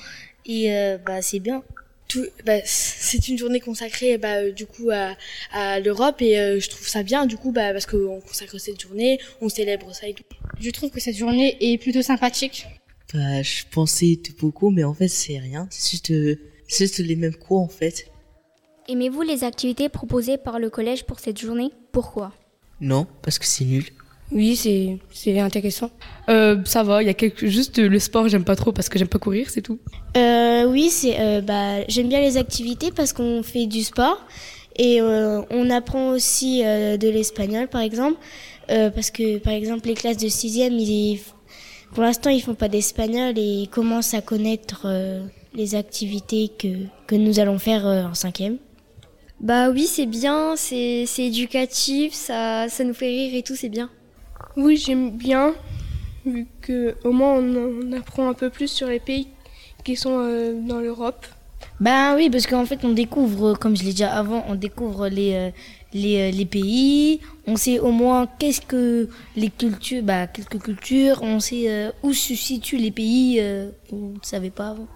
et 0.46 0.72
euh, 0.72 0.98
bah 1.04 1.20
c'est 1.20 1.40
bien. 1.40 1.62
Tout- 2.08 2.26
bah, 2.44 2.58
c'est 2.64 3.28
une 3.28 3.38
journée 3.38 3.60
consacrée 3.60 4.18
bah, 4.18 4.36
euh, 4.42 4.52
du 4.52 4.66
coup 4.66 4.90
à, 4.90 5.16
à 5.52 5.80
l'Europe 5.80 6.20
et 6.20 6.38
euh, 6.38 6.60
je 6.60 6.68
trouve 6.68 6.86
ça 6.86 7.02
bien 7.02 7.24
du 7.26 7.36
coup 7.36 7.50
bah, 7.50 7.72
parce 7.72 7.86
qu'on 7.86 8.20
consacre 8.20 8.58
cette 8.58 8.80
journée, 8.80 9.18
on 9.40 9.48
célèbre 9.48 9.94
ça 9.94 10.06
et 10.06 10.14
tout. 10.14 10.22
Je 10.60 10.70
trouve 10.70 10.90
que 10.90 11.00
cette 11.00 11.16
journée 11.16 11.56
est 11.60 11.78
plutôt 11.78 12.02
sympathique. 12.02 12.66
Bah, 13.12 13.42
je 13.42 13.62
pensais 13.70 14.18
tout 14.24 14.34
beaucoup, 14.38 14.70
mais 14.70 14.84
en 14.84 14.92
fait, 14.92 15.08
c'est 15.08 15.38
rien. 15.38 15.66
C'est 15.70 15.90
juste, 15.92 16.10
euh, 16.10 16.36
c'est 16.68 16.84
juste 16.86 16.98
les 16.98 17.16
mêmes 17.16 17.36
cours, 17.36 17.60
en 17.60 17.68
fait. 17.68 18.06
Aimez-vous 18.88 19.22
les 19.22 19.44
activités 19.44 19.88
proposées 19.88 20.36
par 20.36 20.58
le 20.58 20.68
collège 20.68 21.04
pour 21.04 21.20
cette 21.20 21.40
journée? 21.40 21.70
Pourquoi? 21.92 22.32
Non, 22.80 23.06
parce 23.22 23.38
que 23.38 23.46
c'est 23.46 23.64
nul. 23.64 23.84
Oui, 24.32 24.56
c'est 24.56 24.98
c'est 25.12 25.38
intéressant. 25.38 25.90
Euh, 26.28 26.56
ça 26.64 26.82
va, 26.82 27.02
il 27.02 27.06
y 27.06 27.10
a 27.10 27.14
quelque 27.14 27.46
juste 27.46 27.78
le 27.78 27.98
sport, 27.98 28.28
j'aime 28.28 28.44
pas 28.44 28.56
trop 28.56 28.72
parce 28.72 28.88
que 28.88 28.98
j'aime 28.98 29.08
pas 29.08 29.18
courir, 29.18 29.50
c'est 29.50 29.60
tout. 29.62 29.78
Euh, 30.16 30.64
oui, 30.64 30.88
c'est 30.90 31.20
euh, 31.20 31.40
bah 31.40 31.84
j'aime 31.88 32.08
bien 32.08 32.20
les 32.20 32.36
activités 32.36 32.90
parce 32.90 33.12
qu'on 33.12 33.42
fait 33.42 33.66
du 33.66 33.82
sport 33.84 34.20
et 34.76 35.00
euh, 35.00 35.42
on 35.50 35.70
apprend 35.70 36.10
aussi 36.10 36.62
euh, 36.64 36.96
de 36.96 37.08
l'espagnol 37.08 37.68
par 37.68 37.82
exemple 37.82 38.18
euh, 38.70 38.90
parce 38.90 39.10
que 39.10 39.38
par 39.38 39.52
exemple 39.52 39.86
les 39.86 39.94
classes 39.94 40.16
de 40.16 40.28
sixième 40.28 40.72
ils 40.78 41.20
pour 41.92 42.02
l'instant 42.02 42.30
ils 42.30 42.40
font 42.42 42.54
pas 42.54 42.68
d'espagnol 42.68 43.38
et 43.38 43.42
ils 43.42 43.68
commencent 43.68 44.14
à 44.14 44.20
connaître 44.22 44.82
euh, 44.86 45.24
les 45.54 45.76
activités 45.76 46.50
que 46.58 46.68
que 47.06 47.14
nous 47.14 47.38
allons 47.38 47.58
faire 47.58 47.86
euh, 47.86 48.04
en 48.04 48.14
cinquième. 48.14 48.56
Bah 49.40 49.68
oui, 49.70 49.86
c'est 49.86 50.06
bien, 50.06 50.54
c'est 50.56 51.04
c'est 51.06 51.26
éducatif, 51.26 52.14
ça, 52.14 52.68
ça 52.68 52.82
nous 52.82 52.94
fait 52.94 53.08
rire 53.08 53.34
et 53.34 53.42
tout, 53.42 53.54
c'est 53.54 53.68
bien. 53.68 53.90
Oui, 54.56 54.76
j'aime 54.76 55.10
bien 55.10 55.54
vu 56.24 56.46
que 56.62 56.94
au 57.04 57.12
moins 57.12 57.34
on, 57.34 57.80
on 57.88 57.92
apprend 57.92 58.28
un 58.28 58.34
peu 58.34 58.50
plus 58.50 58.68
sur 58.68 58.86
les 58.88 59.00
pays 59.00 59.28
qui 59.84 59.96
sont 59.96 60.16
euh, 60.18 60.54
dans 60.66 60.80
l'Europe. 60.80 61.26
Ben 61.80 62.14
oui, 62.14 62.30
parce 62.30 62.46
qu'en 62.46 62.64
fait, 62.64 62.78
on 62.84 62.90
découvre, 62.92 63.54
comme 63.54 63.76
je 63.76 63.82
l'ai 63.84 63.92
dit 63.92 64.04
avant, 64.04 64.44
on 64.48 64.54
découvre 64.54 65.08
les, 65.08 65.34
euh, 65.34 65.50
les, 65.92 66.20
euh, 66.20 66.30
les 66.30 66.44
pays, 66.44 67.20
on 67.46 67.56
sait 67.56 67.78
au 67.80 67.90
moins 67.90 68.28
qu'est-ce 68.38 68.60
que 68.60 69.08
les 69.36 69.50
cultures, 69.50 70.02
bah, 70.02 70.26
quelques 70.26 70.62
cultures, 70.62 71.20
on 71.22 71.40
sait 71.40 71.64
euh, 71.68 71.90
où 72.02 72.12
se 72.12 72.34
situent 72.34 72.76
les 72.78 72.90
pays 72.92 73.38
euh, 73.40 73.70
qu'on 73.90 73.96
ne 74.12 74.18
savait 74.22 74.50
pas 74.50 74.68
avant. 74.68 74.86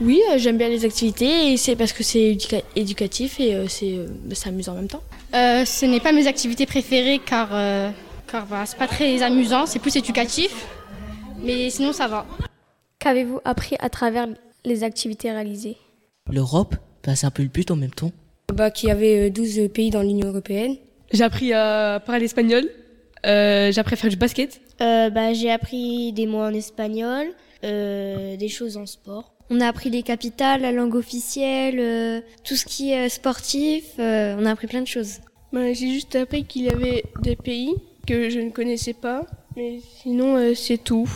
Oui, 0.00 0.20
euh, 0.30 0.36
j'aime 0.38 0.58
bien 0.58 0.68
les 0.68 0.84
activités 0.84 1.52
et 1.52 1.56
c'est 1.56 1.74
parce 1.74 1.92
que 1.92 2.02
c'est 2.02 2.34
éduca- 2.34 2.62
éducatif 2.76 3.40
et 3.40 3.54
euh, 3.54 3.66
c'est 3.66 3.94
euh, 3.94 4.06
amusant 4.44 4.72
en 4.72 4.76
même 4.76 4.88
temps. 4.88 5.02
Euh, 5.34 5.64
ce 5.64 5.86
n'est 5.86 6.00
pas 6.00 6.12
mes 6.12 6.26
activités 6.26 6.66
préférées 6.66 7.20
car, 7.24 7.48
euh, 7.52 7.90
car 8.30 8.46
bah, 8.46 8.64
c'est 8.66 8.78
pas 8.78 8.86
très 8.86 9.22
amusant, 9.22 9.66
c'est 9.66 9.78
plus 9.78 9.96
éducatif. 9.96 10.66
Mais 11.42 11.70
sinon, 11.70 11.92
ça 11.92 12.08
va. 12.08 12.26
Qu'avez-vous 12.98 13.40
appris 13.44 13.76
à 13.78 13.88
travers 13.88 14.26
les 14.64 14.84
activités 14.84 15.30
réalisées? 15.30 15.76
L'Europe, 16.30 16.76
bah, 17.04 17.14
c'est 17.14 17.26
un 17.26 17.30
peu 17.30 17.42
le 17.42 17.48
but 17.48 17.70
en 17.70 17.76
même 17.76 17.90
temps. 17.90 18.12
Bah, 18.52 18.70
qu'il 18.70 18.88
y 18.88 18.92
avait 18.92 19.28
euh, 19.28 19.30
12 19.30 19.68
pays 19.72 19.90
dans 19.90 20.02
l'Union 20.02 20.28
européenne. 20.28 20.76
J'ai 21.12 21.24
appris 21.24 21.52
à 21.52 22.02
parler 22.04 22.24
espagnol. 22.24 22.68
Euh, 23.24 23.72
j'ai 23.72 23.80
appris 23.80 23.94
à 23.94 23.96
faire 23.96 24.10
du 24.10 24.16
basket. 24.16 24.60
Euh, 24.80 25.10
bah 25.10 25.32
j'ai 25.32 25.50
appris 25.50 26.12
des 26.12 26.26
mots 26.26 26.42
en 26.42 26.52
espagnol, 26.52 27.26
euh, 27.64 28.36
des 28.36 28.48
choses 28.48 28.76
en 28.76 28.86
sport. 28.86 29.32
On 29.48 29.60
a 29.60 29.68
appris 29.68 29.90
les 29.90 30.02
capitales, 30.02 30.60
la 30.62 30.72
langue 30.72 30.94
officielle, 30.94 31.78
euh, 31.78 32.20
tout 32.44 32.56
ce 32.56 32.66
qui 32.66 32.92
est 32.92 33.06
euh, 33.06 33.08
sportif, 33.08 33.84
euh, 33.98 34.36
on 34.38 34.44
a 34.44 34.50
appris 34.50 34.66
plein 34.66 34.82
de 34.82 34.86
choses. 34.86 35.20
Ben, 35.52 35.74
j'ai 35.74 35.88
juste 35.88 36.16
appris 36.16 36.44
qu'il 36.44 36.64
y 36.64 36.68
avait 36.68 37.04
des 37.22 37.36
pays 37.36 37.74
que 38.06 38.30
je 38.30 38.38
ne 38.40 38.50
connaissais 38.50 38.94
pas, 38.94 39.26
mais 39.56 39.80
sinon 40.00 40.36
euh, 40.36 40.54
c'est 40.54 40.78
tout. 40.78 41.08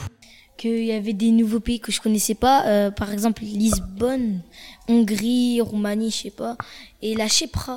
Qu'il 0.56 0.85
y 0.85 0.92
avait 0.92 1.14
des 1.14 1.30
nouveaux 1.30 1.61
pays 1.61 1.80
que 1.80 1.90
je 1.90 2.02
connaissais 2.02 2.35
pas, 2.35 2.66
euh, 2.66 2.90
par 2.90 3.11
exemple 3.12 3.42
Lisbonne, 3.44 4.42
Hongrie, 4.88 5.59
Roumanie, 5.62 6.11
je 6.11 6.16
sais 6.25 6.30
pas, 6.30 6.59
et 7.00 7.14
la 7.14 7.28
Chypre. 7.28 7.70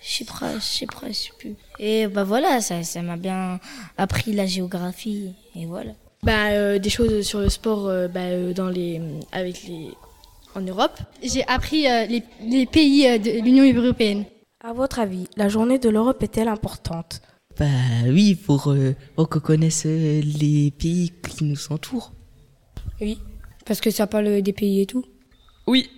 Chypre, 0.00 0.44
Chypre, 0.60 1.04
je 1.08 1.12
sais 1.12 1.30
plus. 1.38 1.54
Et 1.78 2.06
bah 2.06 2.24
voilà, 2.24 2.62
ça 2.62 2.82
ça 2.82 3.02
m'a 3.02 3.18
bien 3.18 3.60
appris 3.98 4.32
la 4.32 4.46
géographie, 4.46 5.34
et 5.54 5.66
voilà. 5.66 5.92
Bah, 6.22 6.52
euh, 6.52 6.78
des 6.78 6.88
choses 6.88 7.26
sur 7.26 7.40
le 7.40 7.50
sport 7.50 7.88
euh, 7.88 8.08
bah, 8.08 8.20
euh, 8.20 8.54
dans 8.54 8.70
les, 8.70 9.02
avec 9.30 9.64
les, 9.64 9.90
en 10.54 10.62
Europe. 10.62 10.98
J'ai 11.22 11.46
appris 11.46 11.86
euh, 11.86 12.06
les, 12.06 12.22
les 12.40 12.64
pays 12.64 13.06
euh, 13.06 13.18
de 13.18 13.42
l'Union 13.42 13.70
européenne. 13.70 14.24
À 14.62 14.72
votre 14.72 14.98
avis, 14.98 15.26
la 15.36 15.50
journée 15.50 15.78
de 15.78 15.90
l'Europe 15.90 16.22
est-elle 16.22 16.48
importante? 16.48 17.20
Bah 17.58 17.66
oui, 18.08 18.34
pour, 18.34 18.68
euh, 18.72 18.94
pour 19.14 19.28
qu'on 19.28 19.40
connaisse 19.40 19.84
euh, 19.86 20.20
les 20.40 20.72
pays 20.72 21.12
qui 21.28 21.44
nous 21.44 21.56
entourent. 21.70 22.12
Oui, 23.00 23.18
parce 23.64 23.80
que 23.80 23.90
ça 23.90 24.06
parle 24.06 24.42
des 24.42 24.52
pays 24.52 24.80
et 24.80 24.86
tout. 24.86 25.04
Oui, 25.66 25.88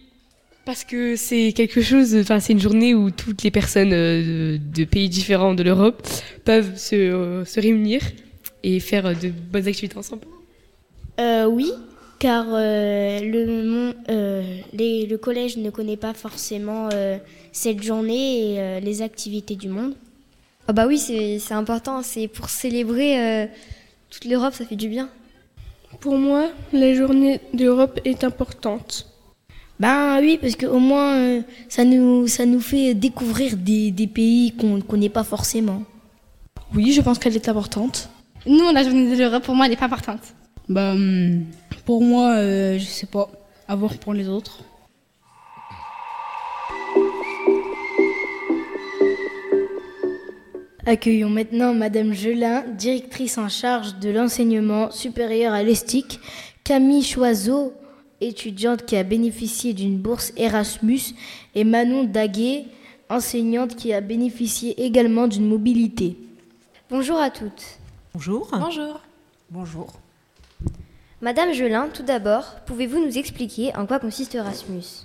parce 0.67 0.85
que 0.85 1.17
c'est 1.17 1.53
quelque 1.53 1.81
chose, 1.81 2.15
enfin 2.17 2.41
c'est 2.41 2.53
une 2.53 2.61
journée 2.61 2.95
où 2.95 3.11
toutes 3.11 3.43
les 3.43 3.51
personnes 3.51 3.93
euh, 3.93 4.59
de, 4.59 4.61
de 4.81 4.85
pays 4.85 5.09
différents 5.09 5.55
de 5.55 5.63
l'Europe 5.63 6.07
peuvent 6.45 6.77
se, 6.77 6.95
euh, 6.95 7.45
se 7.45 7.59
réunir 7.61 8.01
et 8.63 8.79
faire 8.81 9.19
de 9.19 9.29
bonnes 9.31 9.67
activités 9.67 9.97
ensemble. 9.97 10.27
Euh, 11.19 11.47
oui, 11.47 11.71
car 12.19 12.45
euh, 12.51 13.21
le, 13.21 13.65
mon- 13.65 13.95
euh, 14.11 14.59
les- 14.75 15.07
le 15.07 15.17
collège 15.17 15.57
ne 15.57 15.71
connaît 15.71 15.97
pas 15.97 16.13
forcément 16.13 16.91
euh, 16.93 17.17
cette 17.53 17.83
journée 17.83 18.53
et 18.55 18.61
euh, 18.61 18.81
les 18.81 19.01
activités 19.01 19.57
du 19.57 19.69
monde. 19.69 19.95
Ah 20.69 20.73
bah 20.73 20.87
oui, 20.87 20.99
c'est 20.99 21.39
c'est 21.39 21.55
important, 21.55 22.03
c'est 22.03 22.29
pour 22.29 22.49
célébrer 22.51 23.21
euh, 23.21 23.47
toute 24.11 24.25
l'Europe, 24.25 24.55
ça 24.55 24.65
fait 24.65 24.77
du 24.77 24.89
bien. 24.89 25.09
Pour 26.01 26.19
moi, 26.19 26.51
la 26.73 26.95
journée 26.95 27.41
d'Europe 27.55 28.01
est 28.05 28.25
importante. 28.25 29.07
Ben 29.79 30.19
oui, 30.21 30.39
parce 30.41 30.57
qu'au 30.57 30.79
moins 30.79 31.15
euh, 31.17 31.43
ça 31.69 31.85
nous 31.85 32.27
ça 32.27 32.47
nous 32.47 32.61
fait 32.61 32.95
découvrir 32.95 33.57
des, 33.57 33.91
des 33.91 34.07
pays 34.07 34.53
qu'on 34.53 34.77
ne 34.77 34.83
connaît 34.83 35.11
pas 35.11 35.25
forcément. 35.25 35.83
Oui, 36.75 36.93
je 36.93 37.01
pense 37.01 37.19
qu'elle 37.19 37.37
est 37.37 37.49
importante. 37.49 38.09
Non, 38.47 38.73
la 38.73 38.83
journée 38.83 39.11
de 39.11 39.19
l'Europe, 39.19 39.45
pour 39.45 39.55
moi, 39.55 39.67
elle 39.67 39.73
n'est 39.73 39.77
pas 39.77 39.87
importante. 39.87 40.21
Bah, 40.69 40.93
hum, 40.93 41.45
pour 41.85 42.03
moi, 42.03 42.37
euh, 42.37 42.79
je 42.79 42.85
sais 42.85 43.07
pas. 43.07 43.29
À 43.69 43.75
voir 43.75 43.97
pour 43.99 44.15
les 44.15 44.29
autres. 44.29 44.61
Accueillons 50.89 51.31
maintenant 51.31 51.75
Madame 51.75 52.13
Gelin, 52.13 52.63
directrice 52.79 53.39
en 53.39 53.49
charge 53.49 53.97
de 53.99 54.09
l'enseignement 54.09 54.93
supérieur 54.93 55.53
à 55.53 55.65
l'ESTIC, 55.65 56.21
Camille 56.63 57.03
Choiseau, 57.03 57.73
étudiante 58.21 58.87
qui 58.87 58.95
a 58.97 59.03
bénéficié 59.03 59.75
d'une 59.75 59.99
bourse 59.99 60.33
Erasmus, 60.37 61.01
et 61.57 61.65
Manon 61.65 62.05
Daguet, 62.05 62.67
enseignante 63.09 63.75
qui 63.75 63.93
a 63.93 64.01
bénéficié 64.01 64.81
également 64.85 65.27
d'une 65.27 65.49
mobilité. 65.49 66.17
Bonjour 66.89 67.19
à 67.19 67.31
toutes. 67.31 67.81
Bonjour. 68.15 68.49
Bonjour. 68.53 69.01
Bonjour. 69.51 69.93
Madame 71.21 71.53
Gelin, 71.53 71.89
tout 71.93 72.05
d'abord, 72.05 72.45
pouvez-vous 72.65 73.05
nous 73.05 73.19
expliquer 73.19 73.75
en 73.75 73.87
quoi 73.87 73.99
consiste 73.99 74.37
Erasmus? 74.37 75.05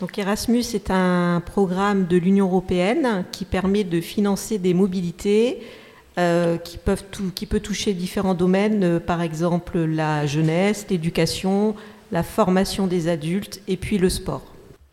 Donc 0.00 0.18
Erasmus 0.18 0.64
est 0.74 0.90
un 0.90 1.42
programme 1.44 2.06
de 2.06 2.16
l'Union 2.16 2.46
européenne 2.46 3.24
qui 3.32 3.44
permet 3.44 3.84
de 3.84 4.00
financer 4.00 4.58
des 4.58 4.74
mobilités 4.74 5.62
euh, 6.18 6.58
qui, 6.58 6.76
peuvent 6.76 7.04
qui 7.34 7.46
peut 7.46 7.60
toucher 7.60 7.94
différents 7.94 8.34
domaines, 8.34 8.84
euh, 8.84 9.00
par 9.00 9.22
exemple 9.22 9.78
la 9.78 10.26
jeunesse, 10.26 10.84
l'éducation, 10.90 11.74
la 12.10 12.22
formation 12.22 12.86
des 12.86 13.08
adultes 13.08 13.62
et 13.66 13.78
puis 13.78 13.96
le 13.96 14.10
sport. 14.10 14.42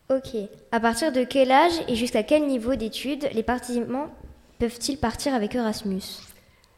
Ok. 0.10 0.38
À 0.72 0.80
partir 0.80 1.12
de 1.12 1.26
quel 1.26 1.52
âge 1.52 1.74
et 1.90 1.96
jusqu'à 1.96 2.24
quel 2.24 2.48
niveau 2.48 2.76
d'études 2.76 3.28
les 3.34 3.44
participants 3.44 4.08
peuvent-ils 4.60 4.98
partir 4.98 5.34
avec 5.34 5.56
Erasmus? 5.56 6.04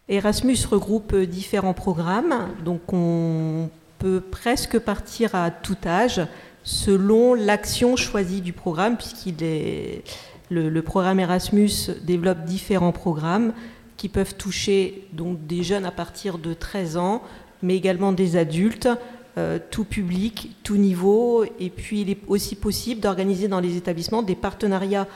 Erasmus 0.10 0.58
regroupe 0.70 1.16
différents 1.16 1.76
programmes, 1.76 2.50
donc 2.66 2.82
on 2.94 3.70
peut 4.00 4.22
presque 4.22 4.80
partir 4.80 5.36
à 5.36 5.52
tout 5.52 5.78
âge 5.86 6.22
selon 6.64 7.34
l'action 7.34 7.96
choisie 7.96 8.42
du 8.42 8.54
programme, 8.54 8.98
puisqu'il 8.98 9.44
est 9.44 10.04
le, 10.50 10.82
programme 10.82 11.20
Erasmus 11.20 11.72
développe 12.04 12.44
différents 12.44 12.92
programmes 12.92 13.54
qui 13.98 14.10
peuvent 14.10 14.36
toucher 14.36 15.08
donc 15.14 15.46
des 15.48 15.64
jeunes 15.64 15.86
à 15.86 15.92
partir 15.92 16.38
de 16.38 16.54
13 16.54 16.98
ans, 16.98 17.22
mais 17.62 17.76
également 17.76 18.12
des 18.12 18.36
adultes, 18.36 18.90
euh, 19.38 19.60
tout 19.70 19.86
public, 19.86 20.58
tout 20.64 20.76
niveau, 20.76 21.46
et 21.60 21.70
puis 21.70 22.02
il 22.02 22.10
est 22.10 22.20
aussi 22.28 22.56
possible 22.56 23.00
d'organiser 23.00 23.48
dans 23.48 23.60
les 23.60 23.78
établissements 23.78 24.24
des 24.24 24.36
partenariats 24.36 25.08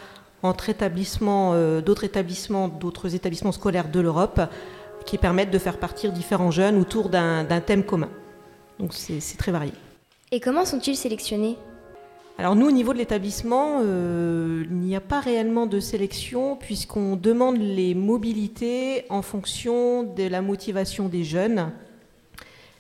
entre 0.44 0.70
établissements, 0.70 1.52
euh, 1.54 1.82
d'autres 1.82 2.04
établissements, 2.04 2.68
d'autres 2.68 3.16
établissements 3.16 3.52
scolaires 3.52 3.90
de 3.90 4.00
l'Europe, 4.00 4.40
qui 5.06 5.18
permettent 5.18 5.52
de 5.52 5.60
faire 5.60 5.78
partir 5.78 6.12
différents 6.12 6.52
jeunes 6.52 6.80
autour 6.80 7.10
d'un 7.10 7.62
thème 7.66 7.84
commun. 7.84 8.10
Donc 8.80 8.94
c'est 8.94 9.38
très 9.38 9.52
varié. 9.52 9.72
Et 10.36 10.42
comment 10.42 10.66
sont-ils 10.66 10.98
sélectionnés? 10.98 11.56
Alors 12.38 12.58
nous, 12.58 12.68
au 12.68 12.72
niveau 12.72 12.92
de 12.92 12.98
l'établissement, 12.98 13.80
euh, 13.82 14.66
il 14.70 14.76
n'y 14.80 14.94
a 14.94 15.00
pas 15.00 15.22
réellement 15.22 15.66
de 15.66 15.80
sélection 15.80 16.58
puisqu'on 16.58 17.16
demande 17.16 17.56
les 17.58 17.96
mobilités 17.96 19.06
en 19.10 19.22
fonction 19.22 20.04
de 20.04 20.28
la 20.28 20.42
motivation 20.42 21.08
des 21.08 21.24
jeunes. 21.24 21.72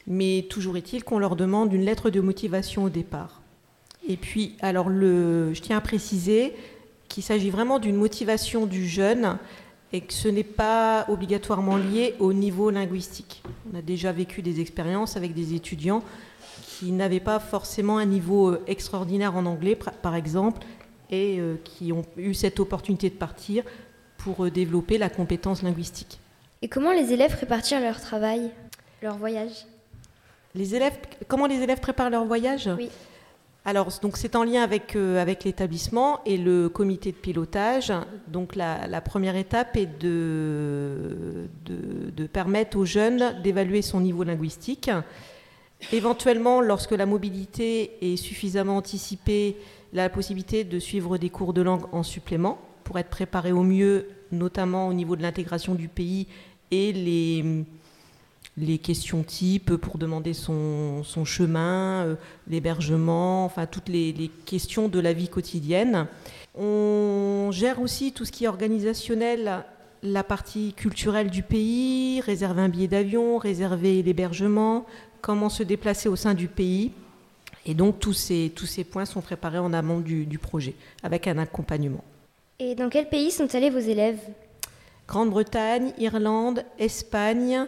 Mais 0.06 0.46
toujours 0.50 0.76
est-il 0.76 1.06
qu'on 1.06 1.18
leur 1.18 1.38
demande 1.38 1.72
une 1.72 1.86
lettre 1.86 2.10
de 2.10 2.20
motivation 2.20 2.84
au 2.84 2.90
départ. 2.90 3.42
Et 4.06 4.18
puis, 4.18 4.58
alors 4.60 4.90
le, 4.90 5.54
je 5.54 5.62
tiens 5.62 5.78
à 5.78 5.82
préciser 5.82 6.54
qu'il 7.08 7.24
s'agit 7.24 7.52
vraiment 7.52 7.80
d'une 7.80 7.96
motivation 7.96 8.66
du 8.66 8.86
jeune 8.86 9.38
et 9.94 10.02
que 10.02 10.12
ce 10.12 10.28
n'est 10.28 10.44
pas 10.44 11.06
obligatoirement 11.08 11.78
lié 11.78 12.16
au 12.20 12.34
niveau 12.34 12.70
linguistique. 12.70 13.44
On 13.72 13.78
a 13.78 13.82
déjà 13.82 14.12
vécu 14.12 14.42
des 14.42 14.60
expériences 14.60 15.16
avec 15.16 15.34
des 15.34 15.54
étudiants 15.54 16.04
qui 16.80 16.92
n'avaient 16.92 17.22
pas 17.22 17.40
forcément 17.40 17.98
un 17.98 18.06
niveau 18.06 18.50
euh, 18.50 18.64
extraordinaire 18.68 19.36
en 19.36 19.46
anglais, 19.46 19.78
par 20.02 20.16
exemple, 20.16 20.66
et 21.10 21.40
euh, 21.40 21.56
qui 21.64 21.94
ont 21.94 22.04
eu 22.18 22.34
cette 22.34 22.60
opportunité 22.60 23.10
de 23.10 23.16
partir 23.16 23.64
pour 24.18 24.46
euh, 24.46 24.52
développer 24.52 24.98
la 24.98 25.10
compétence 25.10 25.64
linguistique. 25.64 26.20
Et 26.62 26.68
comment 26.68 26.92
les 26.92 27.14
élèves 27.14 27.36
préparent 27.36 27.82
leur 27.82 28.02
travail, 28.02 28.52
leur 29.02 29.18
voyage? 29.18 29.66
Les 30.54 30.76
élèves, 30.76 30.98
Comment 31.28 31.48
les 31.48 31.62
élèves 31.62 31.80
préparent 31.80 32.10
leur 32.10 32.26
voyage? 32.26 32.70
Oui. 32.78 32.90
Alors, 33.64 33.88
donc 34.02 34.18
c'est 34.18 34.36
en 34.36 34.44
lien 34.44 34.62
avec, 34.62 34.96
avec 34.96 35.44
l'établissement 35.44 36.20
et 36.26 36.38
le 36.38 36.70
comité 36.70 37.12
de 37.12 37.18
pilotage. 37.18 37.92
Donc, 38.28 38.56
la, 38.56 38.86
la 38.88 39.02
première 39.02 39.36
étape 39.36 39.76
est 39.76 39.88
de, 40.00 41.48
de, 41.66 42.12
de 42.16 42.28
permettre 42.28 42.78
aux 42.78 42.86
jeunes 42.86 43.42
d'évaluer 43.44 43.82
son 43.82 44.02
niveau 44.02 44.24
linguistique. 44.24 44.92
Éventuellement, 45.92 46.62
lorsque 46.62 46.92
la 46.92 47.06
mobilité 47.06 47.92
est 48.02 48.16
suffisamment 48.16 48.78
anticipée, 48.78 49.58
la 49.94 50.10
possibilité 50.10 50.64
de 50.64 50.80
suivre 50.80 51.18
des 51.18 51.30
cours 51.30 51.54
de 51.54 51.62
langue 51.62 51.86
en 51.92 52.04
supplément 52.04 52.60
pour 52.84 53.00
être 53.00 53.10
préparé 53.10 53.52
au 53.52 53.64
mieux, 53.64 54.08
notamment 54.32 54.88
au 54.88 54.94
niveau 54.94 55.16
de 55.16 55.22
l'intégration 55.22 55.76
du 55.76 55.88
pays 55.88 56.28
et 56.72 56.92
les, 56.92 57.66
les 58.58 58.78
questions 58.78 59.24
types 59.24 59.76
pour 59.76 59.98
demander 59.98 60.34
son, 60.34 61.04
son 61.04 61.26
chemin, 61.26 62.06
euh, 62.06 62.16
l'hébergement, 62.48 63.46
enfin 63.46 63.66
toutes 63.66 63.90
les, 63.90 64.12
les, 64.14 64.30
questions 64.46 64.88
de 64.88 65.00
la 65.00 65.14
vie 65.14 65.30
quotidienne. 65.30 66.08
On 66.58 67.50
gère 67.52 67.82
aussi 67.82 68.12
tout 68.12 68.26
ce 68.26 68.32
qui 68.32 68.46
est 68.46 68.48
organisationnel, 68.48 69.64
la 70.04 70.24
partie 70.24 70.74
culturelle 70.74 71.30
du 71.30 71.42
pays, 71.42 72.22
réserver 72.22 72.62
un 72.62 72.70
billet 72.70 72.88
d'avion, 72.88 73.38
réserver 73.38 74.04
l'hébergement, 74.04 74.86
comment 75.26 75.50
se 75.50 75.64
déplacer 75.64 76.08
au 76.08 76.16
sein 76.16 76.36
du 76.36 76.48
pays. 76.48 76.92
Et 77.66 77.74
donc 77.74 78.00
tous 78.00 78.14
ces, 78.14 78.52
tous 78.56 78.68
ces 78.68 78.84
points 78.84 79.06
sont 79.06 79.22
préparés 79.22 79.58
en 79.58 79.74
amont 79.74 80.00
du, 80.00 80.28
du 80.28 80.38
projet, 80.38 80.76
avec 81.02 81.26
un 81.28 81.40
accompagnement. 81.40 82.04
Et 82.60 82.76
dans 82.76 82.90
quel 82.90 83.10
pays 83.10 83.32
sont 83.32 83.54
allés 83.56 83.72
vos 83.72 83.80
élèves? 83.80 84.20
Grande-Bretagne, 85.08 85.94
Irlande, 85.98 86.64
Espagne. 86.78 87.66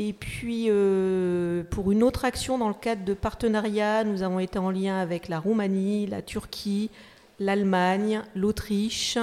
Et 0.00 0.12
puis, 0.12 0.66
euh, 0.68 1.62
pour 1.70 1.92
une 1.92 2.02
autre 2.02 2.24
action 2.24 2.58
dans 2.58 2.68
le 2.68 2.74
cadre 2.74 3.04
de 3.04 3.14
partenariat, 3.14 4.02
nous 4.02 4.24
avons 4.24 4.40
été 4.40 4.58
en 4.58 4.70
lien 4.70 4.98
avec 4.98 5.28
la 5.28 5.38
Roumanie, 5.38 6.08
la 6.08 6.22
Turquie, 6.22 6.90
l'Allemagne, 7.38 8.22
l'Autriche, 8.34 9.16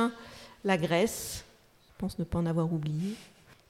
la 0.63 0.77
Grèce. 0.77 1.43
Je 1.89 1.91
pense 1.97 2.17
ne 2.17 2.23
pas 2.23 2.39
en 2.39 2.45
avoir 2.45 2.71
oublié. 2.71 3.15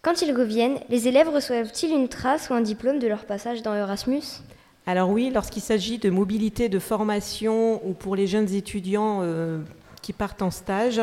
Quand 0.04 0.22
ils 0.22 0.36
reviennent, 0.36 0.80
les 0.90 1.08
élèves 1.08 1.30
reçoivent-ils 1.30 1.92
une 1.92 2.10
trace 2.10 2.50
ou 2.50 2.54
un 2.54 2.60
diplôme 2.60 3.00
de 3.00 3.08
leur 3.08 3.24
passage 3.24 3.62
dans 3.62 3.74
Erasmus? 3.74 4.42
Alors 4.86 5.10
oui, 5.10 5.32
lorsqu'il 5.34 5.62
s'agit 5.62 5.98
de 5.98 6.10
mobilité, 6.10 6.68
de 6.68 6.78
formation 6.78 7.80
ou 7.88 7.94
pour 7.94 8.18
les 8.18 8.28
jeunes 8.28 8.54
étudiants 8.54 9.20
euh, 9.22 9.60
qui 10.02 10.12
partent 10.12 10.42
en 10.42 10.52
stage, 10.52 11.02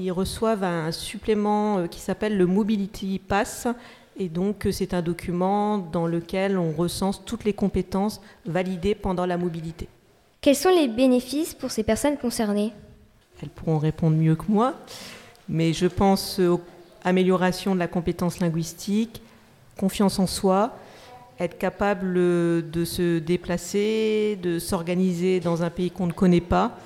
ils 0.00 0.10
reçoivent 0.10 0.64
un 0.64 0.90
supplément 0.90 1.78
euh, 1.78 1.86
qui 1.86 2.00
s'appelle 2.00 2.36
le 2.36 2.46
Mobility 2.46 3.20
Pass. 3.20 3.68
Et 4.18 4.28
donc 4.28 4.66
c'est 4.72 4.92
un 4.92 5.02
document 5.02 5.78
dans 5.78 6.08
lequel 6.08 6.58
on 6.58 6.72
recense 6.72 7.24
toutes 7.24 7.44
les 7.44 7.52
compétences 7.52 8.20
validées 8.44 8.96
pendant 8.96 9.24
la 9.24 9.36
mobilité. 9.36 9.86
Quels 10.40 10.56
sont 10.56 10.74
les 10.74 10.88
bénéfices 10.88 11.54
pour 11.54 11.70
ces 11.70 11.84
personnes 11.84 12.16
concernées? 12.16 12.72
Elles 13.40 13.50
pourront 13.50 13.78
répondre 13.78 14.16
mieux 14.16 14.34
que 14.34 14.46
moi, 14.48 14.74
mais 15.48 15.72
je 15.72 15.86
pense 15.86 16.40
aux 16.40 16.60
amélioration 17.04 17.74
de 17.74 17.80
la 17.80 17.88
compétence 17.88 18.40
linguistique, 18.40 19.22
confiance 19.78 20.18
en 20.18 20.26
soi, 20.26 20.76
être 21.40 21.58
capable 21.58 22.14
de 22.14 22.84
se 22.84 23.18
déplacer, 23.18 24.38
de 24.42 24.58
s'organiser 24.58 25.40
dans 25.40 25.62
un 25.62 25.70
pays 25.70 25.90
qu'on 25.90 26.06
ne 26.06 26.12
connaît 26.12 26.40
pas, 26.40 26.76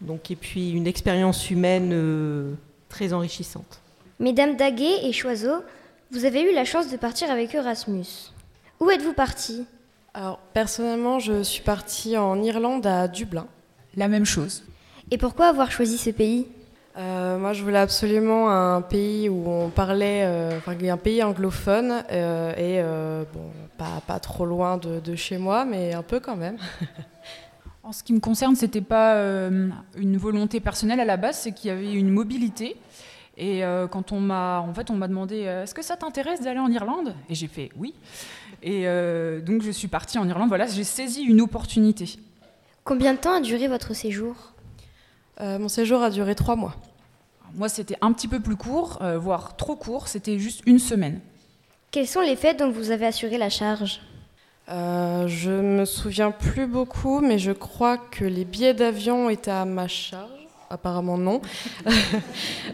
donc, 0.00 0.30
et 0.30 0.36
puis 0.36 0.70
une 0.70 0.86
expérience 0.86 1.50
humaine 1.50 1.90
euh, 1.92 2.52
très 2.88 3.12
enrichissante. 3.12 3.80
Mesdames 4.20 4.56
Daguet 4.56 5.04
et 5.04 5.12
Choiseau, 5.12 5.62
vous 6.10 6.24
avez 6.24 6.42
eu 6.42 6.54
la 6.54 6.64
chance 6.64 6.90
de 6.90 6.96
partir 6.96 7.30
avec 7.30 7.54
Erasmus. 7.54 8.32
Où 8.80 8.90
êtes-vous 8.90 9.12
partie 9.12 9.66
Alors, 10.14 10.38
personnellement, 10.54 11.18
je 11.18 11.42
suis 11.42 11.62
partie 11.62 12.16
en 12.16 12.42
Irlande 12.42 12.86
à 12.86 13.08
Dublin. 13.08 13.46
La 13.96 14.08
même 14.08 14.24
chose. 14.24 14.64
Et 15.10 15.18
pourquoi 15.18 15.48
avoir 15.48 15.72
choisi 15.72 15.98
ce 15.98 16.10
pays? 16.10 16.46
Euh, 16.98 17.38
moi, 17.38 17.52
je 17.52 17.62
voulais 17.62 17.78
absolument 17.78 18.50
un 18.50 18.82
pays 18.82 19.28
où 19.28 19.48
on 19.48 19.70
parlait, 19.70 20.24
euh, 20.24 20.58
enfin, 20.58 20.76
un 20.82 20.96
pays 20.96 21.22
anglophone 21.22 22.02
euh, 22.10 22.52
et 22.56 22.82
bon, 23.32 23.44
pas, 23.76 24.02
pas, 24.04 24.18
trop 24.18 24.44
loin 24.44 24.78
de, 24.78 24.98
de, 24.98 25.14
chez 25.14 25.38
moi, 25.38 25.64
mais 25.64 25.94
un 25.94 26.02
peu 26.02 26.18
quand 26.18 26.34
même. 26.34 26.56
en 27.84 27.92
ce 27.92 28.02
qui 28.02 28.12
me 28.12 28.18
concerne, 28.18 28.56
c'était 28.56 28.80
pas 28.80 29.16
une 29.96 30.16
volonté 30.16 30.58
personnelle 30.58 30.98
à 30.98 31.04
la 31.04 31.16
base, 31.16 31.38
c'est 31.38 31.52
qu'il 31.52 31.68
y 31.68 31.70
avait 31.70 31.92
une 31.92 32.10
mobilité. 32.10 32.76
Et 33.40 33.62
quand 33.92 34.10
on 34.10 34.18
m'a, 34.18 34.58
en 34.58 34.74
fait, 34.74 34.90
on 34.90 34.96
m'a 34.96 35.06
demandé, 35.06 35.42
est-ce 35.42 35.74
que 35.74 35.82
ça 35.82 35.96
t'intéresse 35.96 36.40
d'aller 36.40 36.58
en 36.58 36.70
Irlande? 36.72 37.14
Et 37.30 37.36
j'ai 37.36 37.46
fait 37.46 37.70
oui. 37.76 37.94
Et 38.64 38.86
donc 39.46 39.62
je 39.62 39.70
suis 39.70 39.86
partie 39.86 40.18
en 40.18 40.28
Irlande. 40.28 40.48
Voilà, 40.48 40.66
j'ai 40.66 40.82
saisi 40.82 41.22
une 41.22 41.40
opportunité. 41.40 42.16
Combien 42.82 43.14
de 43.14 43.18
temps 43.18 43.36
a 43.36 43.40
duré 43.40 43.68
votre 43.68 43.94
séjour? 43.94 44.34
Mon 45.40 45.68
séjour 45.68 46.02
a 46.02 46.10
duré 46.10 46.34
trois 46.34 46.56
mois. 46.56 46.74
Moi, 47.54 47.68
c'était 47.68 47.96
un 48.00 48.12
petit 48.12 48.28
peu 48.28 48.40
plus 48.40 48.56
court, 48.56 48.98
euh, 49.02 49.18
voire 49.18 49.56
trop 49.56 49.76
court, 49.76 50.08
c'était 50.08 50.38
juste 50.38 50.62
une 50.66 50.78
semaine. 50.78 51.20
Quels 51.90 52.06
sont 52.06 52.20
les 52.20 52.36
faits 52.36 52.58
dont 52.58 52.70
vous 52.70 52.90
avez 52.90 53.06
assuré 53.06 53.38
la 53.38 53.50
charge? 53.50 54.00
Euh, 54.68 55.26
Je 55.26 55.50
me 55.50 55.84
souviens 55.84 56.30
plus 56.30 56.66
beaucoup, 56.66 57.20
mais 57.20 57.38
je 57.38 57.52
crois 57.52 57.96
que 57.98 58.24
les 58.24 58.44
billets 58.44 58.74
d'avion 58.74 59.30
étaient 59.30 59.50
à 59.50 59.64
ma 59.64 59.88
charge. 59.88 60.28
Apparemment 60.70 61.18
non. 61.18 61.40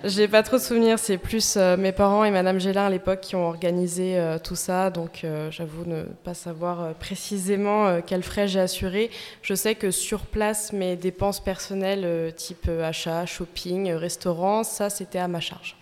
J'ai 0.05 0.29
pas 0.29 0.43
trop 0.43 0.57
de 0.57 0.63
souvenirs, 0.63 0.99
c'est 0.99 1.19
plus 1.19 1.57
euh, 1.57 1.77
mes 1.77 1.93
parents 1.93 2.25
et 2.25 2.31
Madame 2.31 2.59
Gélin 2.59 2.87
à 2.87 2.91
l'époque 2.91 3.21
qui 3.21 3.37
ont 3.37 3.47
organisé 3.47 4.19
euh, 4.19 4.39
tout 4.39 4.57
ça, 4.57 4.91
donc 4.91 5.23
euh, 5.25 5.51
j'avoue 5.51 5.85
ne 5.85 6.03
pas 6.03 6.35
savoir 6.35 6.95
précisément 6.95 8.01
quels 8.03 8.23
frais 8.23 8.49
j'ai 8.49 8.61
assuré. 8.61 9.11
Je 9.43 9.55
sais 9.55 9.75
que 9.75 9.91
sur 9.91 10.27
place, 10.27 10.73
mes 10.73 10.97
dépenses 10.97 11.41
personnelles 11.41 12.33
type 12.35 12.69
achat, 12.83 13.27
shopping, 13.27 13.93
restaurant, 13.93 14.65
ça 14.65 14.91
c'était 14.91 15.19
à 15.19 15.29
ma 15.29 15.41
charge. 15.41 15.77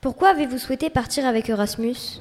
Pourquoi 0.00 0.30
avez-vous 0.30 0.58
souhaité 0.58 0.90
partir 0.90 1.26
avec 1.26 1.48
Erasmus? 1.48 2.20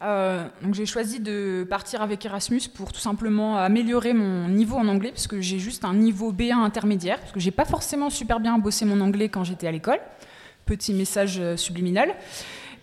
Euh, 0.00 0.46
j'ai 0.72 0.86
choisi 0.86 1.18
de 1.18 1.66
partir 1.68 2.02
avec 2.02 2.24
Erasmus 2.24 2.62
pour 2.72 2.92
tout 2.92 3.00
simplement 3.00 3.56
améliorer 3.56 4.12
mon 4.12 4.48
niveau 4.48 4.76
en 4.76 4.86
anglais 4.86 5.10
parce 5.10 5.26
que 5.26 5.40
j'ai 5.40 5.58
juste 5.58 5.84
un 5.84 5.94
niveau 5.94 6.32
B1 6.32 6.54
intermédiaire 6.54 7.18
parce 7.18 7.32
que 7.32 7.40
j'ai 7.40 7.50
pas 7.50 7.64
forcément 7.64 8.08
super 8.08 8.38
bien 8.38 8.56
bossé 8.58 8.84
mon 8.84 9.00
anglais 9.00 9.28
quand 9.28 9.42
j'étais 9.42 9.66
à 9.66 9.72
l'école. 9.72 9.98
Petit 10.66 10.94
message 10.94 11.38
euh, 11.40 11.56
subliminal. 11.56 12.14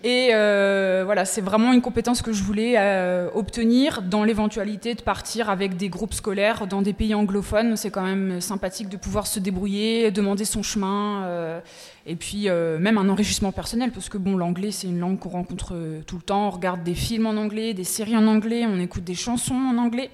Et 0.05 0.29
euh, 0.35 1.01
voilà, 1.03 1.25
c'est 1.25 1.41
vraiment 1.41 1.73
une 1.73 1.81
compétence 1.81 2.21
que 2.21 2.31
je 2.31 2.43
voulais 2.43 2.75
euh, 2.77 3.27
obtenir 3.33 4.03
dans 4.03 4.23
l'éventualité 4.23 4.93
de 4.93 5.01
partir 5.01 5.49
avec 5.49 5.77
des 5.77 5.89
groupes 5.89 6.13
scolaires 6.13 6.67
dans 6.67 6.83
des 6.83 6.93
pays 6.93 7.15
anglophones. 7.15 7.75
C'est 7.75 7.89
quand 7.89 8.03
même 8.03 8.39
sympathique 8.39 8.87
de 8.87 8.97
pouvoir 8.97 9.25
se 9.25 9.39
débrouiller, 9.39 10.11
demander 10.11 10.45
son 10.45 10.61
chemin, 10.61 11.23
euh, 11.23 11.59
et 12.05 12.15
puis 12.15 12.47
même 12.47 12.99
un 12.99 13.09
enrichissement 13.09 13.51
personnel, 13.51 13.91
parce 13.91 14.09
que 14.09 14.19
bon, 14.19 14.37
l'anglais 14.37 14.69
c'est 14.69 14.85
une 14.85 14.99
langue 14.99 15.17
qu'on 15.17 15.29
rencontre 15.29 15.73
tout 16.05 16.17
le 16.17 16.21
temps. 16.21 16.49
On 16.49 16.51
regarde 16.51 16.83
des 16.83 16.93
films 16.93 17.25
en 17.25 17.35
anglais, 17.35 17.73
des 17.73 17.83
séries 17.83 18.15
en 18.15 18.27
anglais, 18.27 18.67
on 18.67 18.79
écoute 18.79 19.03
des 19.03 19.15
chansons 19.15 19.55
en 19.55 19.79
anglais. 19.79 20.11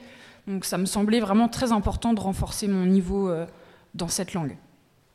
Donc 0.48 0.64
ça 0.64 0.78
me 0.78 0.86
semblait 0.86 1.20
vraiment 1.20 1.50
très 1.50 1.74
important 1.74 2.14
de 2.14 2.22
renforcer 2.22 2.70
mon 2.70 2.86
niveau 2.86 3.30
dans 3.94 4.08
cette 4.08 4.34
langue. 4.34 4.56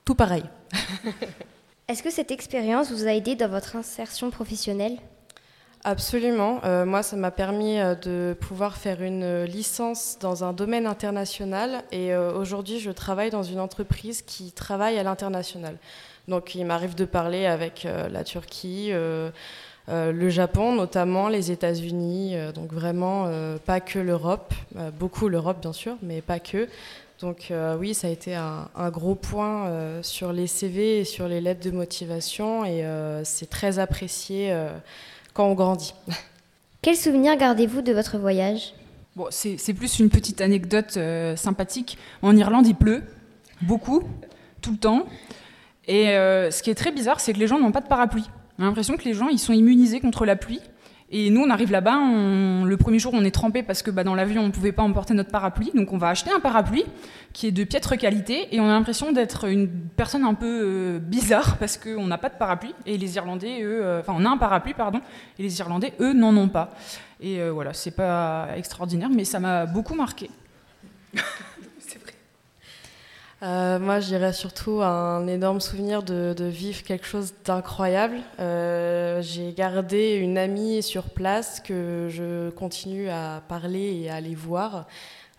Tout 0.05 0.15
pareil. 0.15 0.45
Est-ce 1.89 2.03
que 2.03 2.11
cette 2.11 2.33
expérience 2.33 2.91
vous 2.91 3.07
a 3.07 3.13
aidé 3.13 3.37
dans 3.37 3.49
votre 3.49 3.77
insertion 3.77 4.31
professionnelle? 4.31 4.99
Absolument. 5.85 6.59
Euh, 6.65 6.85
moi, 6.85 7.05
ça 7.05 7.15
m'a 7.15 7.31
permis 7.31 7.79
euh, 7.79 7.95
de 7.95 8.37
pouvoir 8.41 8.77
faire 8.77 9.03
une 9.03 9.45
licence 9.45 10.19
dans 10.21 10.43
un 10.43 10.53
domaine 10.53 10.85
international. 10.89 11.85
Et 11.93 12.13
euh, 12.13 12.33
aujourd'hui, 12.33 12.81
je 12.81 12.91
travaille 12.91 13.31
dans 13.31 13.45
une 13.45 13.61
entreprise 13.61 14.23
qui 14.23 14.51
travaille 14.51 14.99
à 14.99 15.05
l'international. 15.05 15.77
Donc, 16.27 16.57
il 16.57 16.67
m'arrive 16.67 16.97
de 16.97 17.05
parler 17.05 17.47
avec 17.47 17.87
la 18.11 18.25
Turquie, 18.25 18.91
le 18.91 20.29
Japon, 20.29 20.73
notamment 20.73 21.29
les 21.29 21.53
États-Unis. 21.53 22.35
donc, 22.53 22.73
vraiment, 22.73 23.31
pas 23.65 23.79
que 23.79 24.01
l'Europe. 24.01 24.53
beaucoup 24.99 25.29
l'Europe, 25.29 25.61
bien 25.61 25.73
sûr, 25.73 25.97
mais 26.03 26.23
pas 26.23 26.41
que. 26.41 26.67
Donc 27.21 27.51
euh, 27.51 27.77
oui, 27.79 27.95
ça 27.95 28.09
a 28.09 28.11
été 28.11 28.35
un, 28.35 28.91
gros 28.91 29.15
point 29.15 29.67
euh, 29.67 30.03
sur 30.03 30.33
les 30.33 30.47
CV 30.47 31.01
et 31.01 31.05
sur 31.05 31.29
les 31.29 31.41
lettres 31.41 31.65
de 31.65 31.71
motivation 31.71 32.65
et 32.65 32.85
euh, 32.85 33.25
c'est 33.25 33.49
très 33.49 33.79
apprécié 33.79 34.55
quand 35.33 35.47
on 35.47 35.55
grandit. 35.55 35.95
Quel 36.83 36.97
souvenir 36.97 37.37
gardez-vous 37.37 37.83
de 37.83 37.93
votre 37.93 38.19
voyage? 38.19 38.75
Bon, 39.17 39.29
C'est 39.31 39.73
plus 39.73 39.99
une 39.99 40.11
petite 40.11 40.43
anecdote 40.43 40.99
sympathique. 41.37 41.97
En 42.21 42.37
Irlande, 42.37 42.67
il 42.67 42.75
pleut 42.75 43.03
beaucoup, 43.63 44.03
tout 44.61 44.73
le 44.73 44.77
temps. 44.77 45.07
Et 45.89 46.05
ce 46.05 46.63
qui 46.63 46.69
est 46.69 46.75
très 46.75 46.93
bizarre, 46.93 47.19
c'est 47.19 47.33
que 47.33 47.39
les 47.39 47.47
gens 47.47 47.59
n'ont 47.59 47.73
pas 47.73 47.81
de 47.81 47.89
parapluie. 47.89 48.29
On 48.59 48.63
a 48.63 48.67
l'impression 48.67 48.97
que 48.97 49.05
les 49.05 49.15
gens 49.15 49.29
ils 49.29 49.39
sont 49.39 49.55
immunisés 49.55 50.01
contre 50.01 50.27
la 50.27 50.37
pluie. 50.37 50.61
Et 51.09 51.31
nous, 51.31 51.43
on 51.43 51.51
arrive 51.51 51.71
là-bas, 51.71 51.99
le 52.65 52.77
premier 52.77 52.99
jour, 52.99 53.15
on 53.15 53.23
est 53.23 53.31
trempé 53.31 53.63
parce 53.63 53.83
que 53.83 53.93
bah, 53.93 54.03
dans 54.03 54.17
l'avion, 54.17 54.43
on 54.43 54.47
ne 54.47 54.53
pouvait 54.53 54.73
pas 54.73 54.83
emporter 54.83 55.15
notre 55.15 55.31
parapluie. 55.31 55.71
Donc, 55.73 55.93
on 55.93 55.99
va 55.99 56.09
acheter 56.09 56.33
un 56.33 56.41
parapluie 56.41 56.85
qui 57.33 57.47
est 57.47 57.53
de 57.53 57.63
piètre 57.63 57.97
qualité. 57.97 58.49
Et 58.55 58.59
on 58.59 58.65
a 58.65 58.73
l'impression 58.73 59.13
d'être 59.13 59.49
une 59.49 59.69
personne 59.69 60.25
un 60.25 60.35
peu 60.35 60.47
euh, 60.65 60.99
bizarre 60.99 61.59
parce 61.59 61.77
qu'on 61.77 62.07
n'a 62.09 62.19
pas 62.19 62.29
de 62.29 62.35
parapluie. 62.35 62.75
Et 62.87 62.99
les 62.99 63.15
Irlandais, 63.17 63.63
eux, 63.63 63.85
euh, 63.85 64.01
enfin, 64.01 64.15
on 64.17 64.25
a 64.25 64.29
un 64.29 64.37
parapluie, 64.37 64.75
pardon. 64.75 65.01
Et 65.39 65.45
les 65.45 65.59
Irlandais, 65.61 65.93
eux, 66.01 66.13
n'en 66.13 66.37
ont 66.37 66.49
pas. 66.49 66.71
Et 67.21 67.41
euh, 67.41 67.53
voilà, 67.53 67.73
c'est 67.73 67.95
pas 67.95 68.49
extraordinaire, 68.57 69.09
mais 69.09 69.25
ça 69.25 69.39
m'a 69.39 69.65
beaucoup 69.65 69.95
marqué. 69.95 70.29
Euh, 73.43 73.79
moi, 73.79 74.01
je 74.01 74.07
dirais 74.07 74.33
surtout 74.33 74.81
un 74.81 75.27
énorme 75.27 75.61
souvenir 75.61 76.03
de, 76.03 76.35
vivre 76.45 76.83
quelque 76.83 77.07
chose 77.07 77.35
d'incroyable. 77.45 78.19
Euh, 78.41 79.21
j'ai 79.21 79.53
gardé 79.53 80.15
une 80.15 80.39
amie 80.39 80.83
sur 80.83 81.05
place 81.05 81.61
que 81.61 82.09
je 82.11 82.51
continue 82.51 83.11
à 83.11 83.43
parler 83.47 84.01
et 84.01 84.11
à 84.11 84.17
aller 84.17 84.35
voir. 84.35 84.87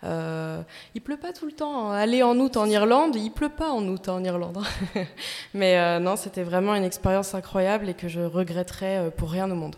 Euh, 0.04 0.62
il 0.94 1.00
pleut 1.00 1.16
pas 1.16 1.32
tout 1.32 1.46
le 1.46 1.52
temps. 1.52 1.90
Hein. 1.90 1.96
Aller 1.96 2.22
en 2.22 2.38
août 2.38 2.56
en 2.56 2.66
Irlande, 2.66 3.16
il 3.16 3.32
pleut 3.32 3.48
pas 3.48 3.70
en 3.70 3.82
août 3.88 4.08
en 4.08 4.22
Irlande. 4.22 4.62
Mais 5.54 5.76
euh, 5.76 5.98
non, 5.98 6.14
c'était 6.14 6.44
vraiment 6.44 6.76
une 6.76 6.84
expérience 6.84 7.34
incroyable 7.34 7.88
et 7.88 7.94
que 7.94 8.06
je 8.06 8.20
regretterais 8.20 9.10
pour 9.16 9.30
rien 9.30 9.50
au 9.50 9.56
monde. 9.56 9.74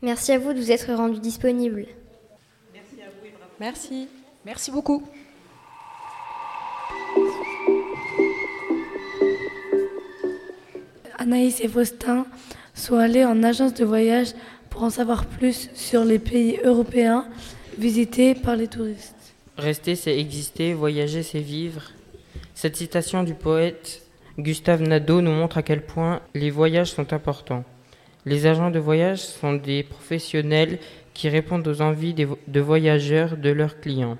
Merci 0.00 0.32
à 0.32 0.38
vous 0.38 0.54
de 0.54 0.58
vous 0.58 0.72
être 0.72 0.90
rendu 0.94 1.20
disponible. 1.20 1.86
Merci 2.72 3.02
à 3.02 3.10
vous 3.10 3.26
et 3.26 3.34
Merci. 3.60 4.08
Merci 4.46 4.70
beaucoup. 4.70 5.02
Anaïs 11.20 11.60
et 11.60 11.68
Faustin 11.68 12.24
sont 12.72 12.96
allés 12.96 13.26
en 13.26 13.42
agence 13.42 13.74
de 13.74 13.84
voyage 13.84 14.28
pour 14.70 14.82
en 14.84 14.88
savoir 14.88 15.26
plus 15.26 15.68
sur 15.74 16.02
les 16.02 16.18
pays 16.18 16.58
européens 16.64 17.26
visités 17.76 18.34
par 18.34 18.56
les 18.56 18.68
touristes. 18.68 19.34
Rester, 19.58 19.96
c'est 19.96 20.18
exister, 20.18 20.72
voyager, 20.72 21.22
c'est 21.22 21.40
vivre. 21.40 21.90
Cette 22.54 22.76
citation 22.76 23.22
du 23.22 23.34
poète 23.34 24.00
Gustave 24.38 24.80
Nadeau 24.80 25.20
nous 25.20 25.32
montre 25.32 25.58
à 25.58 25.62
quel 25.62 25.82
point 25.82 26.22
les 26.34 26.48
voyages 26.48 26.92
sont 26.92 27.12
importants. 27.12 27.64
Les 28.24 28.46
agents 28.46 28.70
de 28.70 28.78
voyage 28.78 29.18
sont 29.18 29.52
des 29.52 29.82
professionnels 29.82 30.78
qui 31.12 31.28
répondent 31.28 31.68
aux 31.68 31.82
envies 31.82 32.14
de 32.14 32.60
voyageurs 32.60 33.36
de 33.36 33.50
leurs 33.50 33.78
clients. 33.80 34.16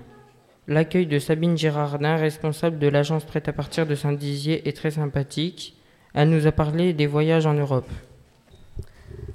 L'accueil 0.67 1.07
de 1.07 1.17
Sabine 1.17 1.57
Girardin, 1.57 2.15
responsable 2.17 2.77
de 2.77 2.87
l'agence 2.87 3.25
prêt-à-partir 3.25 3.87
de 3.87 3.95
Saint-Dizier, 3.95 4.67
est 4.69 4.77
très 4.77 4.91
sympathique. 4.91 5.75
Elle 6.13 6.29
nous 6.29 6.45
a 6.45 6.51
parlé 6.51 6.93
des 6.93 7.07
voyages 7.07 7.45
en 7.45 7.53
Europe. 7.53 7.89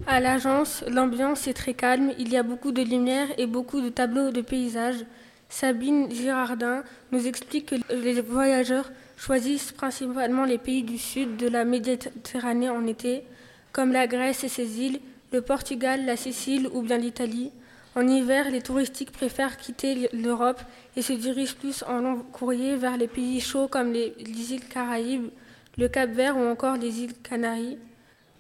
À 0.07 0.21
l'agence, 0.21 0.85
l'ambiance 0.89 1.49
est 1.49 1.55
très 1.55 1.75
calme, 1.75 2.13
il 2.19 2.31
y 2.31 2.37
a 2.37 2.43
beaucoup 2.43 2.71
de 2.71 2.83
lumière 2.83 3.29
et 3.39 3.47
beaucoup 3.47 3.81
de 3.81 3.89
tableaux 3.89 4.31
de 4.31 4.43
paysages. 4.43 5.05
Sabine 5.49 6.11
Girardin 6.11 6.85
nous 7.13 7.27
explique 7.27 7.67
que 7.67 7.95
les 7.95 8.21
voyageurs 8.21 8.91
choisissent 9.17 9.73
principalement 9.73 10.45
les 10.45 10.59
pays 10.59 10.83
du 10.83 10.99
sud 10.99 11.37
de 11.37 11.49
la 11.49 11.65
Méditerranée 11.65 12.69
en 12.69 12.87
été, 12.87 13.25
comme 13.73 13.93
la 13.93 14.07
Grèce 14.07 14.45
et 14.45 14.49
ses 14.49 14.81
îles, 14.81 15.01
le 15.33 15.41
Portugal, 15.41 16.05
la 16.05 16.17
Sicile 16.17 16.69
ou 16.73 16.83
bien 16.83 16.99
l'Italie. 16.99 17.51
En 17.95 18.07
hiver, 18.07 18.51
les 18.51 18.61
touristiques 18.61 19.13
préfèrent 19.13 19.57
quitter 19.57 20.09
l'Europe 20.13 20.61
et 20.97 21.03
se 21.03 21.15
dirigent 21.15 21.55
plus 21.59 21.83
en 21.89 22.01
long 22.01 22.19
courrier 22.33 22.77
vers 22.77 22.99
les 22.99 23.09
pays 23.09 23.41
chauds 23.41 23.69
comme 23.69 23.93
les 23.93 24.13
îles 24.53 24.69
Caraïbes, 24.69 25.31
le 25.79 25.89
Cap 25.89 26.11
Vert 26.11 26.37
ou 26.37 26.45
encore 26.45 26.77
les 26.77 27.01
îles 27.01 27.15
Canaries. 27.23 27.79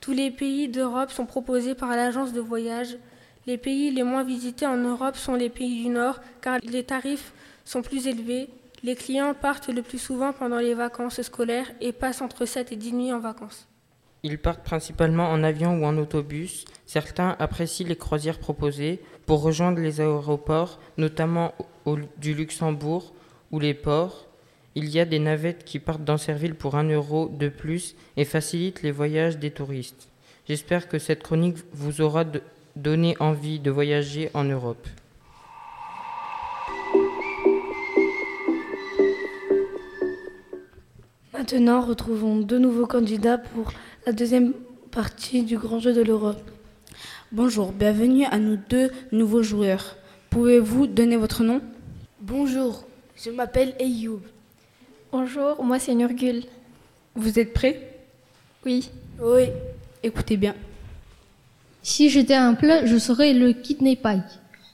Tous 0.00 0.12
les 0.12 0.30
pays 0.30 0.68
d'Europe 0.68 1.10
sont 1.10 1.26
proposés 1.26 1.74
par 1.74 1.90
l'agence 1.90 2.32
de 2.32 2.40
voyage. 2.40 2.96
Les 3.46 3.58
pays 3.58 3.90
les 3.90 4.02
moins 4.02 4.24
visités 4.24 4.66
en 4.66 4.76
Europe 4.76 5.16
sont 5.16 5.34
les 5.34 5.50
pays 5.50 5.84
du 5.84 5.90
Nord 5.90 6.20
car 6.40 6.58
les 6.62 6.84
tarifs 6.84 7.32
sont 7.64 7.82
plus 7.82 8.06
élevés. 8.06 8.48
Les 8.82 8.94
clients 8.94 9.34
partent 9.34 9.68
le 9.68 9.82
plus 9.82 9.98
souvent 9.98 10.32
pendant 10.32 10.58
les 10.58 10.74
vacances 10.74 11.20
scolaires 11.22 11.70
et 11.80 11.92
passent 11.92 12.22
entre 12.22 12.46
7 12.46 12.72
et 12.72 12.76
10 12.76 12.92
nuits 12.92 13.12
en 13.12 13.18
vacances. 13.18 13.68
Ils 14.22 14.38
partent 14.38 14.64
principalement 14.64 15.30
en 15.30 15.44
avion 15.44 15.78
ou 15.78 15.84
en 15.84 15.96
autobus. 15.98 16.64
Certains 16.86 17.36
apprécient 17.38 17.86
les 17.86 17.96
croisières 17.96 18.38
proposées 18.38 19.00
pour 19.26 19.42
rejoindre 19.42 19.80
les 19.80 20.00
aéroports, 20.00 20.80
notamment 20.96 21.52
du 22.18 22.34
Luxembourg 22.34 23.12
ou 23.52 23.60
les 23.60 23.74
ports. 23.74 24.25
Il 24.78 24.90
y 24.90 25.00
a 25.00 25.06
des 25.06 25.18
navettes 25.18 25.64
qui 25.64 25.78
partent 25.78 26.04
d'Ancerville 26.04 26.54
pour 26.54 26.74
un 26.74 26.84
euro 26.84 27.28
de 27.28 27.48
plus 27.48 27.96
et 28.18 28.26
facilitent 28.26 28.82
les 28.82 28.92
voyages 28.92 29.38
des 29.38 29.50
touristes. 29.50 30.08
J'espère 30.46 30.86
que 30.86 30.98
cette 30.98 31.22
chronique 31.22 31.56
vous 31.72 32.02
aura 32.02 32.24
donné 32.76 33.16
envie 33.18 33.58
de 33.58 33.70
voyager 33.70 34.28
en 34.34 34.44
Europe. 34.44 34.86
Maintenant, 41.32 41.80
retrouvons 41.80 42.36
deux 42.36 42.58
nouveaux 42.58 42.86
candidats 42.86 43.38
pour 43.38 43.72
la 44.04 44.12
deuxième 44.12 44.52
partie 44.90 45.42
du 45.42 45.56
Grand 45.56 45.78
Jeu 45.78 45.94
de 45.94 46.02
l'Europe. 46.02 46.50
Bonjour, 47.32 47.72
bienvenue 47.72 48.26
à 48.26 48.38
nous 48.38 48.58
deux 48.68 48.90
nouveaux 49.10 49.42
joueurs. 49.42 49.96
Pouvez-vous 50.28 50.86
donner 50.86 51.16
votre 51.16 51.44
nom? 51.44 51.62
Bonjour, 52.20 52.84
je 53.16 53.30
m'appelle 53.30 53.74
Eyoub. 53.80 54.20
Bonjour, 55.18 55.64
moi 55.64 55.78
c'est 55.78 55.94
Nurgul. 55.94 56.42
Vous 57.14 57.38
êtes 57.38 57.54
prêts 57.54 57.80
Oui. 58.66 58.90
Oui. 59.18 59.44
Écoutez 60.02 60.36
bien. 60.36 60.54
Si 61.82 62.10
j'étais 62.10 62.34
un 62.34 62.52
plat, 62.52 62.84
je 62.84 62.98
serais 62.98 63.32
le 63.32 63.54
Kidney 63.54 63.96
Pie. 63.96 64.20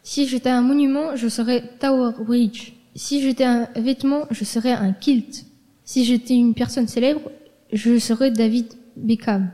Si 0.02 0.26
j'étais 0.26 0.50
un 0.50 0.60
monument, 0.62 1.14
je 1.14 1.28
serais 1.28 1.62
Tower 1.78 2.14
Bridge. 2.24 2.72
Si 2.96 3.22
j'étais 3.22 3.44
un 3.44 3.68
vêtement, 3.76 4.24
je 4.32 4.42
serais 4.42 4.72
un 4.72 4.92
kilt. 4.92 5.46
Si 5.84 6.04
j'étais 6.04 6.34
une 6.34 6.54
personne 6.54 6.88
célèbre, 6.88 7.30
je 7.72 8.00
serais 8.00 8.32
David 8.32 8.66
Beckham. 8.96 9.48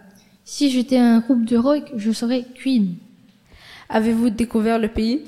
Si 0.47 0.71
j'étais 0.71 0.97
un 0.97 1.19
groupe 1.19 1.45
de 1.45 1.59
rock, 1.59 1.93
je 1.97 2.13
serais 2.13 2.47
Queen. 2.55 2.95
Avez-vous 3.91 4.31
découvert 4.31 4.79
le 4.79 4.89
pays? 4.89 5.21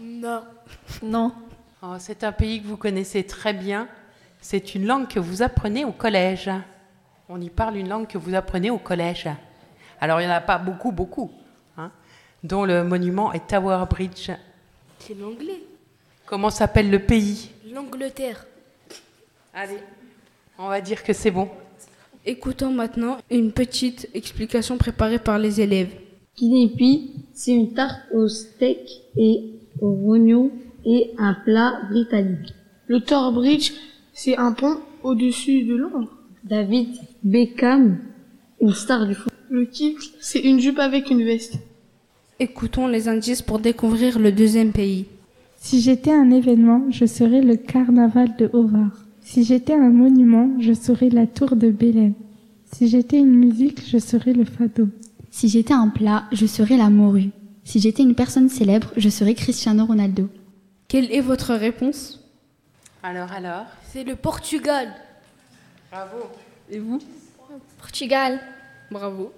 Non. 0.00 0.40
Non. 1.04 1.30
Oh, 1.84 1.94
c'est 2.00 2.24
un 2.24 2.32
pays 2.32 2.60
que 2.60 2.66
vous 2.66 2.76
connaissez 2.76 3.22
très 3.22 3.52
bien. 3.52 3.86
C'est 4.42 4.74
une 4.74 4.86
langue 4.86 5.06
que 5.06 5.20
vous 5.20 5.40
apprenez 5.42 5.84
au 5.84 5.92
collège. 5.92 6.50
On 7.28 7.40
y 7.40 7.48
parle 7.48 7.76
une 7.76 7.88
langue 7.88 8.08
que 8.08 8.18
vous 8.18 8.34
apprenez 8.34 8.70
au 8.70 8.76
collège. 8.76 9.28
Alors, 10.00 10.20
il 10.20 10.26
n'y 10.26 10.30
en 10.30 10.34
a 10.34 10.40
pas 10.40 10.58
beaucoup, 10.58 10.90
beaucoup, 10.90 11.30
hein, 11.78 11.92
dont 12.42 12.64
le 12.64 12.82
monument 12.82 13.32
est 13.32 13.46
Tower 13.46 13.84
Bridge. 13.88 14.32
C'est 14.98 15.14
l'anglais. 15.14 15.62
Comment 16.26 16.50
s'appelle 16.50 16.90
le 16.90 16.98
pays? 16.98 17.50
L'Angleterre. 17.72 18.44
Allez, 19.54 19.78
on 20.58 20.66
va 20.66 20.80
dire 20.80 21.04
que 21.04 21.12
c'est 21.12 21.30
bon. 21.30 21.48
Écoutons 22.26 22.72
maintenant 22.72 23.18
une 23.30 23.52
petite 23.52 24.08
explication 24.12 24.76
préparée 24.76 25.20
par 25.20 25.38
les 25.38 25.60
élèves. 25.60 25.94
Kinepi, 26.34 27.26
c'est 27.32 27.52
une 27.52 27.74
tarte 27.74 28.00
au 28.12 28.26
steak 28.26 28.90
et 29.16 29.52
au 29.80 29.88
oignon 30.10 30.50
et 30.84 31.14
un 31.16 31.34
plat 31.34 31.80
britannique. 31.90 32.54
Le 32.88 33.00
Tower 33.00 33.32
Bridge, 33.34 33.72
c'est 34.12 34.36
un 34.36 34.52
pont 34.52 34.78
au-dessus 35.02 35.64
de 35.64 35.74
Londres. 35.74 36.12
David 36.44 36.88
Beckham, 37.22 37.98
une 38.60 38.72
star 38.72 39.06
du 39.06 39.14
foot. 39.14 39.32
Le 39.50 39.64
kilt, 39.64 39.98
c'est 40.20 40.40
une 40.40 40.60
jupe 40.60 40.78
avec 40.78 41.10
une 41.10 41.24
veste. 41.24 41.58
Écoutons 42.40 42.86
les 42.86 43.08
indices 43.08 43.42
pour 43.42 43.58
découvrir 43.58 44.18
le 44.18 44.32
deuxième 44.32 44.72
pays. 44.72 45.06
Si 45.56 45.80
j'étais 45.80 46.12
un 46.12 46.30
événement, 46.30 46.86
je 46.90 47.06
serais 47.06 47.40
le 47.40 47.56
carnaval 47.56 48.34
de 48.36 48.50
Hovar. 48.52 48.90
Si 49.20 49.44
j'étais 49.44 49.74
un 49.74 49.90
monument, 49.90 50.50
je 50.58 50.72
serais 50.72 51.08
la 51.08 51.26
tour 51.26 51.54
de 51.54 51.70
Bélem. 51.70 52.14
Si 52.72 52.88
j'étais 52.88 53.18
une 53.18 53.34
musique, 53.34 53.80
je 53.86 53.98
serais 53.98 54.32
le 54.32 54.44
fado. 54.44 54.88
Si 55.30 55.48
j'étais 55.48 55.74
un 55.74 55.88
plat, 55.88 56.24
je 56.32 56.46
serais 56.46 56.76
la 56.76 56.90
morue. 56.90 57.30
Si 57.64 57.78
j'étais 57.78 58.02
une 58.02 58.16
personne 58.16 58.48
célèbre, 58.48 58.92
je 58.96 59.08
serais 59.08 59.34
Cristiano 59.34 59.86
Ronaldo. 59.86 60.28
Quelle 60.88 61.12
est 61.12 61.20
votre 61.20 61.54
réponse? 61.54 62.21
Alors, 63.04 63.32
alors 63.32 63.66
C'est 63.88 64.04
le 64.04 64.14
Portugal. 64.14 64.88
Bravo. 65.90 66.18
Et 66.70 66.78
vous 66.78 67.00
Portugal. 67.80 68.38
Bravo. 68.92 69.32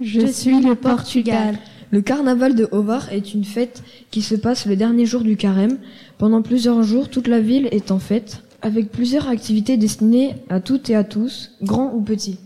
Je, 0.00 0.26
suis 0.26 0.60
le 0.60 0.74
Portugal. 0.74 1.58
Le 1.90 2.02
carnaval 2.02 2.54
de 2.54 2.68
Hovar 2.70 3.10
est 3.10 3.32
une 3.32 3.44
fête 3.44 3.82
qui 4.10 4.20
se 4.20 4.34
passe 4.34 4.66
le 4.66 4.76
dernier 4.76 5.06
jour 5.06 5.22
du 5.22 5.38
carême. 5.38 5.78
Pendant 6.18 6.42
plusieurs 6.42 6.82
jours, 6.82 7.08
toute 7.08 7.28
la 7.28 7.40
ville 7.40 7.68
est 7.72 7.90
en 7.90 7.98
fête, 7.98 8.42
avec 8.60 8.92
plusieurs 8.92 9.26
activités 9.28 9.78
destinées 9.78 10.36
à 10.50 10.60
toutes 10.60 10.90
et 10.90 10.94
à 10.94 11.02
tous, 11.02 11.52
grands 11.62 11.92
ou 11.94 12.02
petits. 12.02 12.38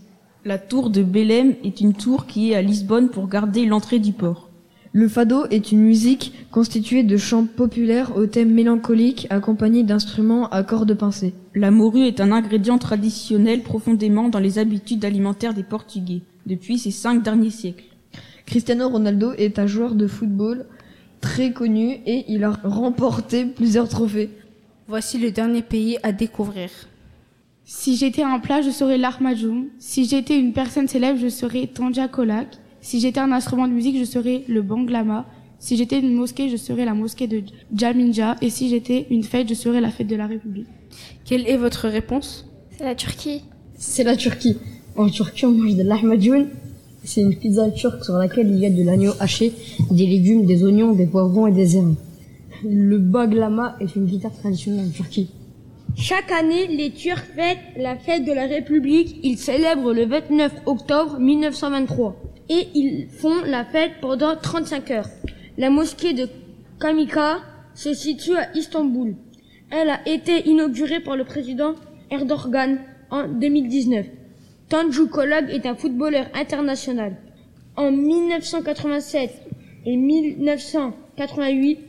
La 0.45 0.57
tour 0.57 0.89
de 0.89 1.03
Bélem 1.03 1.55
est 1.65 1.81
une 1.81 1.93
tour 1.93 2.25
qui 2.25 2.51
est 2.51 2.55
à 2.55 2.61
Lisbonne 2.61 3.09
pour 3.09 3.27
garder 3.27 3.65
l'entrée 3.65 3.99
du 3.99 4.13
port. 4.13 4.49
Le 4.95 5.07
fado 5.07 5.47
est 5.49 5.71
une 5.71 5.81
musique 5.81 6.33
constituée 6.51 7.01
de 7.01 7.17
chants 7.17 7.47
populaires 7.47 8.15
au 8.15 8.27
thème 8.27 8.53
mélancolique 8.53 9.25
accompagnés 9.31 9.81
d'instruments 9.81 10.47
à 10.49 10.61
cordes 10.61 10.93
pincées. 10.93 11.33
La 11.55 11.71
morue 11.71 12.05
est 12.05 12.21
un 12.21 12.31
ingrédient 12.31 12.77
traditionnel 12.77 13.63
profondément 13.63 14.29
dans 14.29 14.37
les 14.37 14.59
habitudes 14.59 15.03
alimentaires 15.03 15.55
des 15.55 15.63
Portugais 15.63 16.21
depuis 16.45 16.77
ces 16.77 16.91
cinq 16.91 17.23
derniers 17.23 17.49
siècles. 17.49 17.85
Cristiano 18.45 18.87
Ronaldo 18.87 19.33
est 19.33 19.57
un 19.57 19.65
joueur 19.65 19.95
de 19.95 20.05
football 20.05 20.67
très 21.21 21.53
connu 21.53 21.93
et 22.05 22.25
il 22.27 22.43
a 22.43 22.51
remporté 22.63 23.45
plusieurs 23.45 23.89
trophées. 23.89 24.29
Voici 24.87 25.17
le 25.17 25.31
dernier 25.31 25.63
pays 25.63 25.97
à 26.03 26.11
découvrir. 26.11 26.69
Si 27.65 27.95
j'étais 27.95 28.21
un 28.21 28.37
plat, 28.37 28.61
je 28.61 28.69
serais 28.69 28.99
l'Armajoum. 28.99 29.69
Si 29.79 30.05
j'étais 30.05 30.37
une 30.37 30.53
personne 30.53 30.87
célèbre, 30.87 31.17
je 31.19 31.29
serais 31.29 31.65
Tanja 31.65 32.07
Kolak. 32.07 32.59
Si 32.83 32.99
j'étais 32.99 33.21
un 33.21 33.31
instrument 33.31 33.65
de 33.65 33.71
musique, 33.71 33.97
je 33.97 34.03
serais 34.03 34.43
le 34.49 34.61
banglama. 34.61 35.25
Si 35.57 35.77
j'étais 35.77 36.01
une 36.01 36.13
mosquée, 36.13 36.49
je 36.49 36.57
serais 36.57 36.83
la 36.83 36.93
mosquée 36.93 37.27
de 37.27 37.41
Jaminja. 37.73 38.35
Et 38.41 38.49
si 38.49 38.67
j'étais 38.67 39.07
une 39.09 39.23
fête, 39.23 39.47
je 39.47 39.53
serais 39.53 39.79
la 39.79 39.89
fête 39.89 40.07
de 40.07 40.17
la 40.17 40.27
République. 40.27 40.67
Quelle 41.23 41.47
est 41.47 41.55
votre 41.55 41.87
réponse? 41.87 42.45
C'est 42.77 42.83
la 42.83 42.93
Turquie. 42.93 43.41
C'est 43.77 44.03
la 44.03 44.17
Turquie. 44.17 44.57
En 44.97 45.07
Turquie, 45.07 45.45
on 45.45 45.53
mange 45.53 45.75
de 45.75 45.83
l'ahmadjoun. 45.83 46.47
C'est 47.05 47.21
une 47.21 47.33
pizza 47.37 47.71
turque 47.71 48.03
sur 48.03 48.15
laquelle 48.15 48.49
il 48.49 48.59
y 48.59 48.65
a 48.65 48.69
de 48.69 48.83
l'agneau 48.83 49.13
haché, 49.21 49.53
des 49.89 50.05
légumes, 50.05 50.45
des 50.45 50.65
oignons, 50.65 50.91
des 50.91 51.05
poivrons 51.05 51.47
et 51.47 51.53
des 51.53 51.77
herbes. 51.77 51.95
Le 52.65 52.97
baglama 52.97 53.77
est 53.79 53.95
une 53.95 54.05
guitare 54.05 54.33
traditionnelle 54.33 54.87
en 54.87 54.91
Turquie. 54.91 55.29
Chaque 55.95 56.31
année, 56.31 56.67
les 56.67 56.91
Turcs 56.91 57.23
fêtent 57.35 57.77
la 57.77 57.95
fête 57.95 58.25
de 58.25 58.33
la 58.33 58.47
République. 58.47 59.19
Ils 59.23 59.37
célèbrent 59.37 59.93
le 59.93 60.05
29 60.05 60.51
octobre 60.65 61.19
1923. 61.19 62.15
Et 62.49 62.67
ils 62.73 63.07
font 63.09 63.41
la 63.45 63.63
fête 63.63 63.93
pendant 64.01 64.35
35 64.35 64.91
heures. 64.91 65.09
La 65.57 65.69
mosquée 65.69 66.13
de 66.13 66.27
Kamika 66.79 67.37
se 67.75 67.93
situe 67.93 68.35
à 68.35 68.51
Istanbul. 68.55 69.15
Elle 69.69 69.89
a 69.89 70.07
été 70.07 70.49
inaugurée 70.49 70.99
par 70.99 71.15
le 71.15 71.25
président 71.25 71.75
Erdogan 72.09 72.79
en 73.11 73.27
2019. 73.27 74.07
Tanju 74.69 75.07
Kolak 75.07 75.49
est 75.51 75.67
un 75.67 75.75
footballeur 75.75 76.25
international. 76.33 77.17
En 77.75 77.91
1987 77.91 79.31
et 79.85 79.95
1988, 79.95 81.79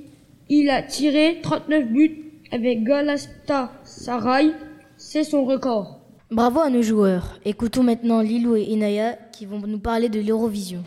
il 0.51 0.69
a 0.69 0.83
tiré 0.83 1.39
39 1.43 1.87
buts 1.89 2.25
avec 2.53 2.85
Galatasaray. 2.85 3.84
C'est 4.97 5.25
son 5.25 5.45
record. 5.45 6.01
Bravo 6.31 6.61
à 6.61 6.69
nos 6.69 6.83
joueurs. 6.83 7.39
Écoutons 7.45 7.83
maintenant 7.83 8.21
Lilou 8.21 8.57
et 8.57 8.63
Inaya 8.63 9.13
qui 9.33 9.47
vont 9.47 9.61
nous 9.61 9.79
parler 9.79 10.09
de 10.09 10.21
l'Eurovision. 10.21 10.83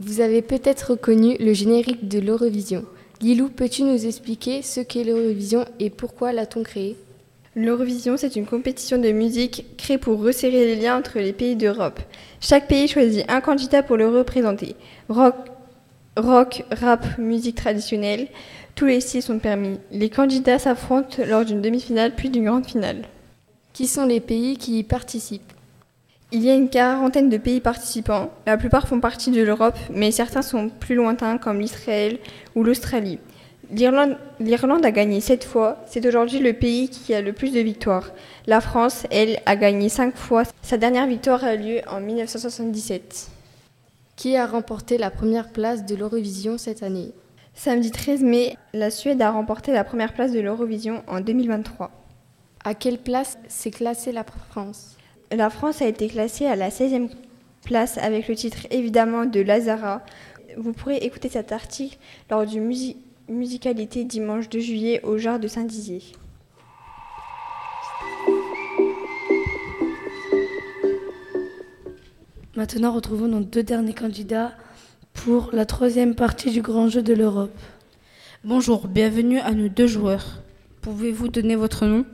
Vous 0.00 0.20
avez 0.20 0.42
peut-être 0.42 0.92
reconnu 0.92 1.36
le 1.38 1.52
générique 1.52 2.08
de 2.08 2.18
l'Eurovision. 2.18 2.84
Lilou, 3.20 3.48
peux-tu 3.48 3.82
nous 3.82 4.06
expliquer 4.06 4.62
ce 4.62 4.78
qu'est 4.80 5.02
l'Eurovision 5.02 5.64
et 5.80 5.90
pourquoi 5.90 6.32
l'a-t-on 6.32 6.62
créé 6.62 6.96
L'Eurovision, 7.56 8.16
c'est 8.16 8.36
une 8.36 8.46
compétition 8.46 8.96
de 8.96 9.10
musique 9.10 9.76
créée 9.76 9.98
pour 9.98 10.22
resserrer 10.22 10.66
les 10.66 10.76
liens 10.76 10.96
entre 10.96 11.18
les 11.18 11.32
pays 11.32 11.56
d'Europe. 11.56 11.98
Chaque 12.40 12.68
pays 12.68 12.86
choisit 12.86 13.28
un 13.28 13.40
candidat 13.40 13.82
pour 13.82 13.96
le 13.96 14.08
représenter. 14.08 14.76
Rock, 15.08 15.34
rock, 16.16 16.64
rap, 16.70 17.18
musique 17.18 17.56
traditionnelle, 17.56 18.28
tous 18.76 18.86
les 18.86 19.00
styles 19.00 19.22
sont 19.22 19.40
permis. 19.40 19.80
Les 19.90 20.10
candidats 20.10 20.60
s'affrontent 20.60 21.24
lors 21.26 21.44
d'une 21.44 21.60
demi-finale 21.60 22.14
puis 22.14 22.30
d'une 22.30 22.44
grande 22.44 22.66
finale. 22.66 23.02
Qui 23.72 23.88
sont 23.88 24.06
les 24.06 24.20
pays 24.20 24.56
qui 24.56 24.78
y 24.78 24.84
participent? 24.84 25.52
Il 26.30 26.44
y 26.44 26.50
a 26.50 26.54
une 26.54 26.68
quarantaine 26.68 27.30
de 27.30 27.38
pays 27.38 27.62
participants. 27.62 28.28
La 28.44 28.58
plupart 28.58 28.86
font 28.86 29.00
partie 29.00 29.30
de 29.30 29.40
l'Europe, 29.40 29.78
mais 29.90 30.10
certains 30.10 30.42
sont 30.42 30.68
plus 30.68 30.94
lointains 30.94 31.38
comme 31.38 31.58
l'Israël 31.58 32.18
ou 32.54 32.62
l'Australie. 32.64 33.18
L'Irlande 33.70 34.84
a 34.84 34.90
gagné 34.90 35.22
sept 35.22 35.44
fois. 35.44 35.82
C'est 35.86 36.04
aujourd'hui 36.06 36.40
le 36.40 36.52
pays 36.52 36.90
qui 36.90 37.14
a 37.14 37.22
le 37.22 37.32
plus 37.32 37.50
de 37.50 37.60
victoires. 37.60 38.10
La 38.46 38.60
France, 38.60 39.06
elle, 39.10 39.40
a 39.46 39.56
gagné 39.56 39.88
cinq 39.88 40.16
fois. 40.16 40.42
Sa 40.60 40.76
dernière 40.76 41.06
victoire 41.06 41.44
a 41.44 41.54
eu 41.54 41.58
lieu 41.58 41.80
en 41.90 42.00
1977. 42.00 43.30
Qui 44.14 44.36
a 44.36 44.46
remporté 44.46 44.98
la 44.98 45.10
première 45.10 45.48
place 45.48 45.86
de 45.86 45.94
l'Eurovision 45.94 46.58
cette 46.58 46.82
année? 46.82 47.14
Samedi 47.54 47.90
13 47.90 48.22
mai, 48.22 48.54
la 48.74 48.90
Suède 48.90 49.22
a 49.22 49.30
remporté 49.30 49.72
la 49.72 49.82
première 49.82 50.12
place 50.12 50.32
de 50.32 50.40
l'Eurovision 50.40 51.02
en 51.06 51.22
2023. 51.22 51.90
À 52.64 52.74
quelle 52.74 52.98
place 52.98 53.38
s'est 53.48 53.70
classée 53.70 54.12
la 54.12 54.24
France? 54.50 54.97
La 55.30 55.50
France 55.50 55.82
a 55.82 55.86
été 55.86 56.08
classée 56.08 56.46
à 56.46 56.56
la 56.56 56.70
16e 56.70 57.10
place 57.64 57.98
avec 57.98 58.28
le 58.28 58.34
titre 58.34 58.66
évidemment 58.70 59.26
de 59.26 59.40
Lazara. 59.40 60.02
Vous 60.56 60.72
pourrez 60.72 60.96
écouter 60.96 61.28
cet 61.28 61.52
article 61.52 61.98
lors 62.30 62.46
du 62.46 62.60
Musicalité 63.28 64.04
dimanche 64.04 64.48
2 64.48 64.58
juillet 64.58 65.00
au 65.04 65.18
Jard 65.18 65.38
de 65.38 65.46
Saint-Dizier. 65.46 66.02
Maintenant, 72.56 72.92
retrouvons 72.92 73.28
nos 73.28 73.40
deux 73.40 73.62
derniers 73.62 73.94
candidats 73.94 74.52
pour 75.12 75.50
la 75.52 75.66
troisième 75.66 76.14
partie 76.14 76.50
du 76.50 76.62
grand 76.62 76.88
jeu 76.88 77.02
de 77.02 77.14
l'Europe. 77.14 77.56
Bonjour, 78.44 78.88
bienvenue 78.88 79.38
à 79.40 79.52
nos 79.52 79.68
deux 79.68 79.86
joueurs. 79.86 80.42
Pouvez-vous 80.80 81.28
donner 81.28 81.54
votre 81.54 81.86
nom 81.86 82.04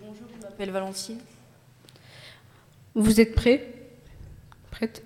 Bonjour, 0.00 0.26
je 0.40 0.43
m'appelle 0.54 0.70
Valentine. 0.70 1.18
Vous 2.94 3.20
êtes 3.20 3.34
prêts 3.34 3.72
Prête? 4.70 5.02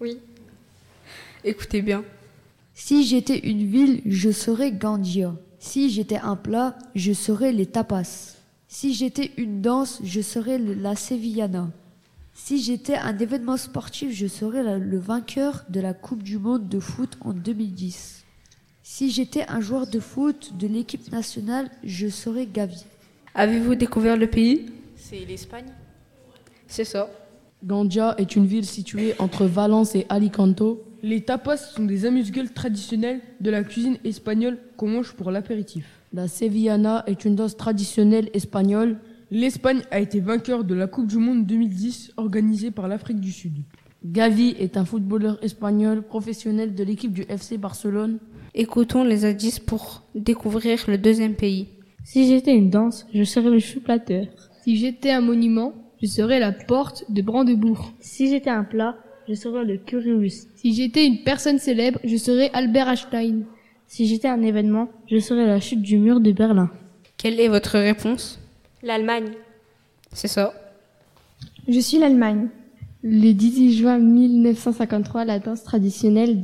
Oui. 0.00 0.16
Écoutez 1.44 1.82
bien. 1.82 2.02
Si 2.74 3.04
j'étais 3.04 3.38
une 3.40 3.66
ville, 3.66 4.00
je 4.06 4.30
serais 4.30 4.72
Gandia. 4.72 5.34
Si 5.58 5.90
j'étais 5.90 6.16
un 6.16 6.34
plat, 6.36 6.78
je 6.94 7.12
serais 7.12 7.52
les 7.52 7.66
tapas. 7.66 8.36
Si 8.68 8.94
j'étais 8.94 9.32
une 9.36 9.60
danse, 9.60 10.00
je 10.02 10.22
serais 10.22 10.56
la 10.58 10.96
Sevillana. 10.96 11.70
Si 12.32 12.62
j'étais 12.62 12.96
un 12.96 13.18
événement 13.18 13.58
sportif, 13.58 14.12
je 14.14 14.26
serais 14.26 14.62
la- 14.62 14.78
le 14.78 14.98
vainqueur 14.98 15.64
de 15.68 15.80
la 15.80 15.92
Coupe 15.92 16.22
du 16.22 16.38
Monde 16.38 16.70
de 16.70 16.80
foot 16.80 17.18
en 17.20 17.34
2010. 17.34 18.24
Si 18.82 19.10
j'étais 19.10 19.44
un 19.48 19.60
joueur 19.60 19.86
de 19.86 20.00
foot 20.00 20.56
de 20.56 20.66
l'équipe 20.66 21.12
nationale, 21.12 21.70
je 21.84 22.08
serais 22.08 22.46
Gavi. 22.46 22.84
Avez-vous 23.34 23.74
découvert 23.74 24.16
le 24.16 24.26
pays? 24.26 24.70
C'est 25.08 25.24
l'Espagne 25.24 25.70
C'est 26.66 26.82
ça. 26.82 27.08
Gandia 27.64 28.16
est 28.18 28.34
une 28.34 28.44
ville 28.44 28.64
située 28.64 29.14
entre 29.20 29.44
Valence 29.46 29.94
et 29.94 30.04
Alicante. 30.08 30.64
Les 31.00 31.20
tapas 31.20 31.58
sont 31.58 31.84
des 31.84 32.06
amuse-gueules 32.06 32.52
traditionnels 32.52 33.20
de 33.40 33.52
la 33.52 33.62
cuisine 33.62 33.98
espagnole 34.02 34.58
qu'on 34.76 34.88
mange 34.88 35.12
pour 35.12 35.30
l'apéritif. 35.30 35.86
La 36.12 36.26
Sevillana 36.26 37.04
est 37.06 37.24
une 37.24 37.36
danse 37.36 37.56
traditionnelle 37.56 38.30
espagnole. 38.34 38.98
L'Espagne 39.30 39.82
a 39.92 40.00
été 40.00 40.18
vainqueur 40.18 40.64
de 40.64 40.74
la 40.74 40.88
Coupe 40.88 41.06
du 41.06 41.18
Monde 41.18 41.46
2010 41.46 42.14
organisée 42.16 42.72
par 42.72 42.88
l'Afrique 42.88 43.20
du 43.20 43.30
Sud. 43.30 43.58
Gavi 44.04 44.56
est 44.58 44.76
un 44.76 44.84
footballeur 44.84 45.38
espagnol 45.40 46.02
professionnel 46.02 46.74
de 46.74 46.82
l'équipe 46.82 47.12
du 47.12 47.22
FC 47.28 47.58
Barcelone. 47.58 48.18
Écoutons 48.54 49.04
les 49.04 49.24
indices 49.24 49.60
pour 49.60 50.02
découvrir 50.16 50.80
le 50.88 50.98
deuxième 50.98 51.34
pays. 51.34 51.68
Si 52.02 52.26
j'étais 52.26 52.56
une 52.56 52.70
danse, 52.70 53.06
je 53.14 53.22
serais 53.22 53.50
le 53.50 53.60
chuplateur. 53.60 54.26
Si 54.66 54.74
j'étais 54.74 55.12
un 55.12 55.20
monument, 55.20 55.74
je 56.02 56.08
serais 56.08 56.40
la 56.40 56.50
porte 56.50 57.04
de 57.08 57.22
Brandebourg. 57.22 57.92
Si 58.00 58.28
j'étais 58.28 58.50
un 58.50 58.64
plat, 58.64 58.96
je 59.28 59.34
serais 59.34 59.64
le 59.64 59.76
curieus. 59.76 60.48
Si 60.56 60.74
j'étais 60.74 61.06
une 61.06 61.22
personne 61.22 61.60
célèbre, 61.60 62.00
je 62.02 62.16
serais 62.16 62.50
Albert 62.52 62.88
Einstein. 62.88 63.44
Si 63.86 64.08
j'étais 64.08 64.26
un 64.26 64.42
événement, 64.42 64.88
je 65.08 65.20
serais 65.20 65.46
la 65.46 65.60
chute 65.60 65.82
du 65.82 65.98
mur 65.98 66.18
de 66.18 66.32
Berlin. 66.32 66.68
Quelle 67.16 67.38
est 67.38 67.46
votre 67.46 67.78
réponse? 67.78 68.40
L'Allemagne. 68.82 69.30
C'est 70.12 70.26
ça. 70.26 70.52
Je 71.68 71.78
suis 71.78 71.98
l'Allemagne. 71.98 72.48
Le 73.04 73.34
18 73.34 73.72
juin 73.72 73.98
1953, 73.98 75.26
la 75.26 75.38
danse 75.38 75.62
traditionnelle 75.62 76.42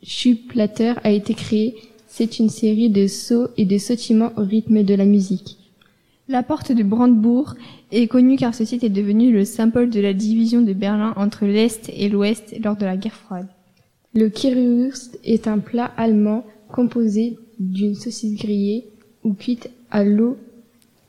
Schuplatter 0.00 0.92
a 1.02 1.10
été 1.10 1.34
créée. 1.34 1.74
C'est 2.06 2.38
une 2.38 2.50
série 2.50 2.88
de 2.88 3.08
sauts 3.08 3.48
et 3.56 3.64
de 3.64 3.78
sautillements 3.78 4.30
au 4.36 4.42
rythme 4.42 4.84
de 4.84 4.94
la 4.94 5.06
musique. 5.06 5.58
La 6.26 6.42
porte 6.42 6.72
de 6.72 6.82
Brandebourg 6.82 7.54
est 7.92 8.06
connue 8.06 8.36
car 8.36 8.54
ce 8.54 8.64
site 8.64 8.82
est 8.82 8.88
devenu 8.88 9.30
le 9.30 9.44
symbole 9.44 9.90
de 9.90 10.00
la 10.00 10.14
division 10.14 10.62
de 10.62 10.72
Berlin 10.72 11.12
entre 11.16 11.44
l'Est 11.44 11.90
et 11.94 12.08
l'Ouest 12.08 12.56
lors 12.64 12.76
de 12.76 12.86
la 12.86 12.96
guerre 12.96 13.12
froide. 13.12 13.46
Le 14.14 14.30
Currywurst 14.30 15.18
est 15.22 15.46
un 15.48 15.58
plat 15.58 15.92
allemand 15.98 16.46
composé 16.72 17.36
d'une 17.58 17.94
saucisse 17.94 18.38
grillée 18.38 18.86
ou 19.22 19.34
cuite 19.34 19.68
à 19.90 20.02
l'eau. 20.02 20.38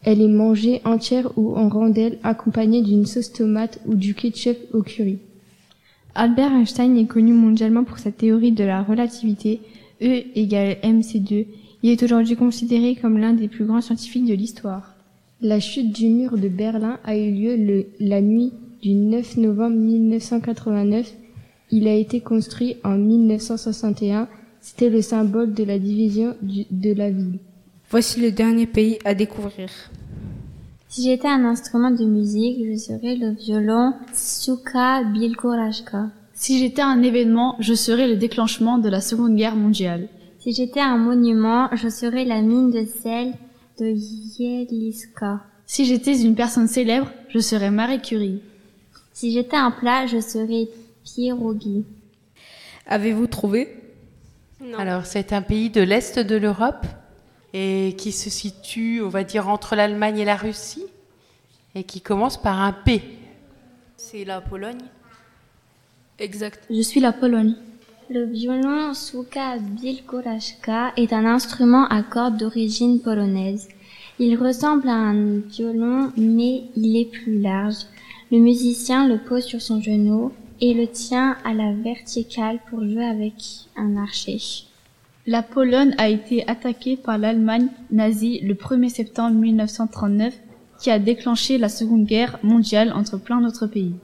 Elle 0.04 0.22
est 0.22 0.28
mangée 0.28 0.82
entière 0.84 1.32
ou 1.38 1.56
en 1.56 1.70
rondelles 1.70 2.20
accompagnée 2.24 2.82
d'une 2.82 3.06
sauce 3.06 3.32
tomate 3.32 3.80
ou 3.86 3.96
du 3.96 4.16
ketchup 4.16 4.58
au 4.74 4.82
curry. 4.82 5.20
Albert 6.14 6.52
Einstein 6.52 6.98
est 6.98 7.06
connu 7.06 7.32
mondialement 7.32 7.86
pour 7.86 8.00
sa 8.00 8.12
théorie 8.12 8.52
de 8.52 8.66
la 8.66 8.84
relativité 8.84 9.62
E 10.02 10.24
égale 10.36 10.76
mc2. 10.84 11.46
Il 11.84 11.90
est 11.90 12.04
aujourd'hui 12.04 12.36
considéré 12.36 12.96
comme 12.96 13.18
l'un 13.18 13.34
des 13.34 13.48
plus 13.48 13.64
grands 13.64 13.82
scientifiques 13.82 14.26
de 14.26 14.34
l'histoire. 14.34 14.95
La 15.42 15.60
chute 15.60 15.92
du 15.92 16.08
mur 16.10 16.38
de 16.38 16.48
Berlin 16.48 16.98
a 17.04 17.16
eu 17.18 17.32
lieu 17.32 17.56
le, 17.58 17.86
la 18.00 18.22
nuit 18.22 18.54
du 18.82 18.94
9 18.94 19.38
novembre 19.38 19.76
1989. 19.76 21.14
Il 21.72 21.88
a 21.88 21.94
été 21.94 22.22
construit 22.22 22.78
en 22.84 22.98
1961. 22.98 24.28
C'était 24.62 24.90
le 24.90 25.02
symbole 25.02 25.54
de 25.54 25.64
la 25.64 25.78
division 25.78 26.36
du- 26.42 26.66
de 26.72 26.94
la 26.94 27.10
ville. 27.12 27.40
Voici 27.90 28.20
le 28.22 28.32
dernier 28.32 28.66
pays 28.66 28.98
à 29.06 29.14
découvrir. 29.14 29.70
Si 30.88 31.04
j'étais 31.04 31.28
un 31.28 31.44
instrument 31.46 31.92
de 31.92 32.06
musique, 32.06 32.58
je 32.72 32.78
serais 32.78 33.16
le 33.16 33.32
violon 33.32 33.94
Suka 34.14 35.04
Bilkorashka. 35.04 36.10
Si 36.34 36.58
j'étais 36.60 36.82
un 36.82 37.02
événement, 37.04 37.56
je 37.60 37.74
serais 37.74 38.08
le 38.08 38.16
déclenchement 38.16 38.78
de 38.78 38.90
la 38.90 39.02
Seconde 39.02 39.36
Guerre 39.36 39.56
mondiale. 39.56 40.08
Si 40.40 40.54
j'étais 40.54 40.80
un 40.80 40.98
monument, 40.98 41.68
je 41.76 41.90
serais 41.90 42.24
la 42.26 42.42
mine 42.42 42.72
de 42.72 42.86
sel 42.86 43.34
de 43.80 43.88
Yeliska. 44.40 45.42
Si 45.66 45.86
j'étais 45.86 46.22
une 46.22 46.36
personne 46.36 46.68
célèbre, 46.68 47.12
je 47.30 47.40
serais 47.40 47.72
Marie 47.72 48.02
Curie. 48.02 48.42
Si 49.14 49.32
j'étais 49.32 49.58
un 49.58 49.72
plat, 49.72 50.06
je 50.06 50.20
serais 50.20 50.68
pierogi. 51.04 51.84
Avez-vous 52.86 53.28
trouvé? 53.28 53.82
Alors, 54.78 55.06
c'est 55.06 55.34
un 55.34 55.42
pays 55.42 55.70
de 55.70 55.82
l'Est 55.82 56.20
de 56.20 56.36
l'Europe 56.36 56.86
et 57.54 57.96
qui 57.98 58.12
se 58.12 58.30
situe, 58.30 59.02
on 59.02 59.10
va 59.10 59.24
dire, 59.24 59.48
entre 59.48 59.76
l'Allemagne 59.76 60.20
et 60.20 60.26
la 60.26 60.36
Russie 60.36 60.86
et 61.74 61.84
qui 61.84 62.02
commence 62.02 62.42
par 62.42 62.62
un 62.62 62.74
P. 62.74 63.02
C'est 63.98 64.26
la 64.26 64.42
Pologne. 64.42 64.82
Exact. 66.20 66.64
Je 66.70 66.82
suis 66.82 67.00
la 67.00 67.12
Pologne. 67.12 67.56
Le 68.08 68.24
violon 68.26 68.94
Suka 68.94 69.58
Bilkorashka 69.58 70.94
est 70.96 71.12
un 71.12 71.26
instrument 71.26 71.88
à 71.88 72.04
cordes 72.04 72.38
d'origine 72.38 73.00
polonaise. 73.00 73.68
Il 74.20 74.38
ressemble 74.38 74.88
à 74.88 74.94
un 74.94 75.40
violon, 75.40 76.12
mais 76.16 76.66
il 76.76 76.98
est 76.98 77.10
plus 77.10 77.40
large. 77.40 77.88
Le 78.32 78.38
musicien 78.38 79.08
le 79.08 79.18
pose 79.18 79.44
sur 79.44 79.60
son 79.60 79.82
genou 79.82 80.32
et 80.62 80.76
le 80.76 80.86
tient 80.86 81.36
à 81.44 81.56
la 81.56 81.74
verticale 81.74 82.60
pour 82.70 82.82
jouer 82.88 83.06
avec 83.06 83.34
un 83.76 83.98
archet. 83.98 84.38
La 85.26 85.42
Pologne 85.42 85.96
a 85.98 86.08
été 86.08 86.48
attaquée 86.48 86.98
par 86.98 87.18
l'Allemagne 87.18 87.70
nazie 87.90 88.40
le 88.42 88.54
1er 88.54 88.90
septembre 88.90 89.36
1939 89.36 90.40
qui 90.80 90.92
a 90.92 91.00
déclenché 91.00 91.58
la 91.58 91.70
Seconde 91.70 92.06
Guerre 92.06 92.38
mondiale 92.44 92.94
entre 92.94 93.18
plein 93.18 93.42
d'autres 93.42 93.66
pays. 93.66 93.96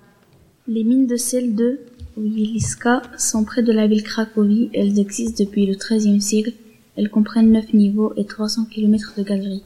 Les 0.67 0.83
mines 0.83 1.05
de 1.05 1.17
sel 1.17 1.53
de 1.53 1.81
Wieliska 2.17 3.01
sont 3.17 3.43
près 3.43 3.63
de 3.63 3.71
la 3.71 3.87
ville 3.87 4.03
Cracovie. 4.03 4.69
Elles 4.73 4.99
existent 4.99 5.43
depuis 5.43 5.65
le 5.65 5.75
XIIIe 5.75 6.21
siècle. 6.21 6.53
Elles 6.97 7.09
comprennent 7.09 7.51
9 7.51 7.73
niveaux 7.73 8.13
et 8.17 8.25
300 8.25 8.65
km 8.65 9.13
de 9.17 9.23
galeries. 9.23 9.63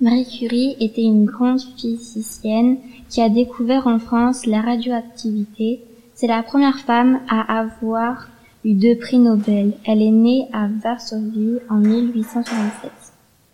Marie 0.00 0.26
Curie 0.26 0.76
était 0.80 1.02
une 1.02 1.24
grande 1.24 1.60
physicienne 1.60 2.78
qui 3.08 3.20
a 3.20 3.28
découvert 3.28 3.86
en 3.86 3.98
France 3.98 4.46
la 4.46 4.60
radioactivité. 4.60 5.80
C'est 6.14 6.26
la 6.26 6.42
première 6.42 6.78
femme 6.78 7.20
à 7.28 7.60
avoir 7.60 8.28
eu 8.64 8.74
deux 8.74 8.96
prix 8.96 9.18
Nobel. 9.18 9.74
Elle 9.84 10.02
est 10.02 10.10
née 10.10 10.48
à 10.52 10.68
Varsovie 10.82 11.58
en 11.68 11.76
1867. 11.76 12.90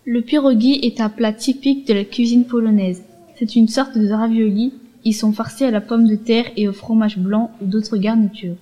Le 0.07 0.23
pierogi 0.23 0.81
est 0.83 1.01
un 1.01 1.11
plat 1.11 1.33
typique 1.33 1.87
de 1.87 1.95
la 1.95 2.05
cuisine 2.05 2.45
polonaise. 2.45 3.03
C'est 3.39 3.57
une 3.57 3.69
sorte 3.69 3.99
de 3.99 4.11
ravioli. 4.11 4.73
Ils 5.05 5.15
sont 5.15 5.33
farcis 5.33 5.65
à 5.65 5.71
la 5.71 5.81
pomme 5.81 6.07
de 6.07 6.17
terre 6.17 6.47
et 6.57 6.69
au 6.69 6.73
fromage 6.73 7.19
blanc 7.19 7.51
ou 7.61 7.67
d'autres 7.67 7.97
garnitures. 7.97 8.57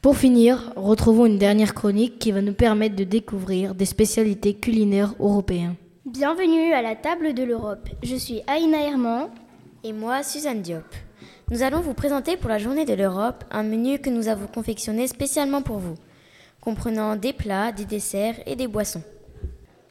Pour 0.00 0.16
finir, 0.16 0.72
retrouvons 0.76 1.26
une 1.26 1.38
dernière 1.38 1.74
chronique 1.74 2.18
qui 2.18 2.30
va 2.30 2.40
nous 2.40 2.54
permettre 2.54 2.94
de 2.94 3.04
découvrir 3.04 3.74
des 3.74 3.84
spécialités 3.84 4.54
culinaires 4.54 5.14
européennes. 5.18 5.74
Bienvenue 6.06 6.72
à 6.72 6.82
la 6.82 6.94
table 6.94 7.34
de 7.34 7.42
l'Europe. 7.42 7.88
Je 8.02 8.14
suis 8.14 8.40
Aïna 8.46 8.80
Herman. 8.80 9.28
Et 9.84 9.92
moi, 9.92 10.22
Suzanne 10.22 10.62
Diop. 10.62 10.84
Nous 11.50 11.62
allons 11.62 11.80
vous 11.80 11.94
présenter 11.94 12.36
pour 12.36 12.48
la 12.48 12.58
journée 12.58 12.84
de 12.84 12.94
l'Europe 12.94 13.44
un 13.50 13.62
menu 13.62 13.98
que 13.98 14.10
nous 14.10 14.28
avons 14.28 14.46
confectionné 14.46 15.08
spécialement 15.08 15.62
pour 15.62 15.78
vous, 15.78 15.94
comprenant 16.60 17.16
des 17.16 17.32
plats, 17.32 17.72
des 17.72 17.84
desserts 17.84 18.36
et 18.46 18.56
des 18.56 18.66
boissons. 18.66 19.02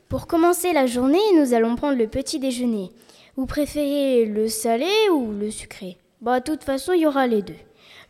Pour 0.10 0.26
commencer 0.26 0.72
la 0.72 0.86
journée, 0.86 1.20
nous 1.36 1.54
allons 1.54 1.76
prendre 1.76 1.98
le 1.98 2.08
petit 2.08 2.40
déjeuner. 2.40 2.92
Vous 3.36 3.46
préférez 3.46 4.26
le 4.26 4.48
salé 4.48 4.88
ou 5.12 5.34
le 5.34 5.52
sucré? 5.52 5.98
Bah, 6.22 6.40
de 6.40 6.46
toute 6.46 6.64
façon, 6.64 6.94
il 6.94 7.02
y 7.02 7.06
aura 7.06 7.28
les 7.28 7.42
deux. 7.42 7.58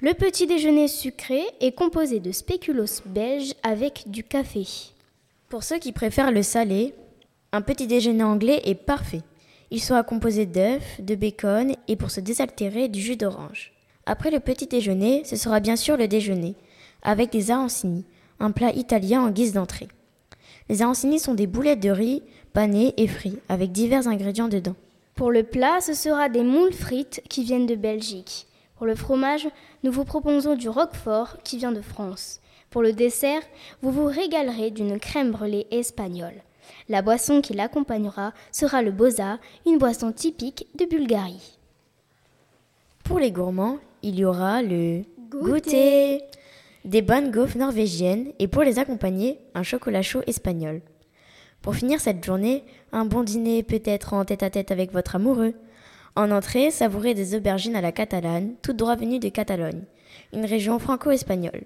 Le 0.02 0.14
petit 0.14 0.46
déjeuner 0.46 0.88
sucré 0.88 1.42
est 1.60 1.72
composé 1.72 2.20
de 2.20 2.32
spéculoos 2.32 3.02
belge 3.08 3.56
avec 3.64 4.04
du 4.12 4.24
café. 4.24 4.64
Pour 5.50 5.64
ceux 5.64 5.80
qui 5.80 5.92
préfèrent 5.92 6.32
le 6.32 6.44
salé, 6.44 6.94
un 7.52 7.62
petit 7.62 7.88
déjeuner 7.88 8.24
anglais 8.24 8.62
est 8.66 8.76
parfait. 8.76 9.24
Il 9.72 9.82
sera 9.82 10.04
composé 10.04 10.46
d'œufs, 10.46 11.02
de 11.02 11.16
bacon 11.16 11.74
et 11.88 11.96
pour 11.96 12.12
se 12.12 12.20
désaltérer 12.20 12.90
du 12.90 13.02
jus 13.02 13.18
d'orange. 13.18 13.74
Après 14.06 14.30
le 14.30 14.40
petit 14.40 14.68
déjeuner, 14.68 15.24
ce 15.26 15.36
sera 15.36 15.60
bien 15.60 15.76
sûr 15.76 15.98
le 15.98 16.08
déjeuner, 16.08 16.54
avec 17.02 17.32
des 17.32 17.50
arancini, 17.50 18.06
un 18.40 18.52
plat 18.52 18.72
italien 18.72 19.24
en 19.24 19.32
guise 19.32 19.54
d'entrée. 19.54 19.88
Les 20.70 20.82
arancini 20.82 21.20
sont 21.20 21.34
des 21.34 21.48
boulettes 21.48 21.80
de 21.80 21.90
riz 21.90 22.24
panées 22.54 22.94
et 22.98 23.08
frites 23.08 23.40
avec 23.50 23.72
divers 23.72 24.08
ingrédients 24.08 24.48
dedans. 24.48 24.76
Pour 25.16 25.32
le 25.32 25.44
plat, 25.44 25.80
ce 25.82 25.94
sera 25.94 26.30
des 26.30 26.44
moules 26.44 26.74
frites 26.74 27.22
qui 27.30 27.44
viennent 27.44 27.66
de 27.66 27.76
Belgique. 27.76 28.48
Pour 28.76 28.86
le 28.86 28.96
fromage, 28.96 29.48
nous 29.84 29.92
vous 29.92 30.06
proposons 30.06 30.56
du 30.56 30.70
roquefort 30.70 31.38
qui 31.44 31.58
vient 31.58 31.72
de 31.72 31.82
France. 31.82 32.40
Pour 32.70 32.82
le 32.82 32.94
dessert, 32.94 33.42
vous 33.82 33.92
vous 33.92 34.06
régalerez 34.06 34.72
d'une 34.72 35.00
crème 35.00 35.32
brûlée 35.32 35.68
espagnole. 35.72 36.44
La 36.90 37.02
boisson 37.02 37.42
qui 37.42 37.54
l'accompagnera 37.54 38.34
sera 38.52 38.82
le 38.82 38.92
boza, 38.92 39.40
une 39.66 39.78
boisson 39.78 40.12
typique 40.12 40.68
de 40.78 40.86
Bulgarie. 40.86 41.58
Pour 43.04 43.20
les 43.20 43.32
gourmands, 43.32 43.78
il 44.04 44.20
y 44.20 44.26
aura 44.26 44.62
le 44.62 45.04
Goûter. 45.30 46.22
Des 46.88 47.02
bonnes 47.02 47.32
gaufres 47.32 47.58
norvégiennes 47.58 48.32
et 48.40 48.48
pour 48.48 48.64
les 48.64 48.80
accompagner, 48.80 49.40
un 49.54 49.64
chocolat 49.64 50.02
chaud 50.02 50.22
espagnol. 50.26 50.82
Pour 51.62 51.76
finir 51.76 52.00
cette 52.00 52.24
journée, 52.24 52.64
un 52.94 53.04
bon 53.04 53.24
dîner 53.24 53.62
peut-être 53.62 54.14
en 54.14 54.24
tête 54.24 54.42
à 54.42 54.50
tête 54.50 54.72
avec 54.72 54.94
votre 54.94 55.18
amoureux. 55.18 55.54
En 56.16 56.32
entrée, 56.32 56.72
savourez 56.72 57.14
des 57.14 57.36
aubergines 57.36 57.76
à 57.76 57.82
la 57.82 57.92
catalane, 57.92 58.54
toutes 58.62 58.78
droit 58.78 58.96
venues 58.96 59.20
de 59.20 59.28
Catalogne, 59.28 59.84
une 60.34 60.46
région 60.46 60.80
franco-espagnole. 60.80 61.66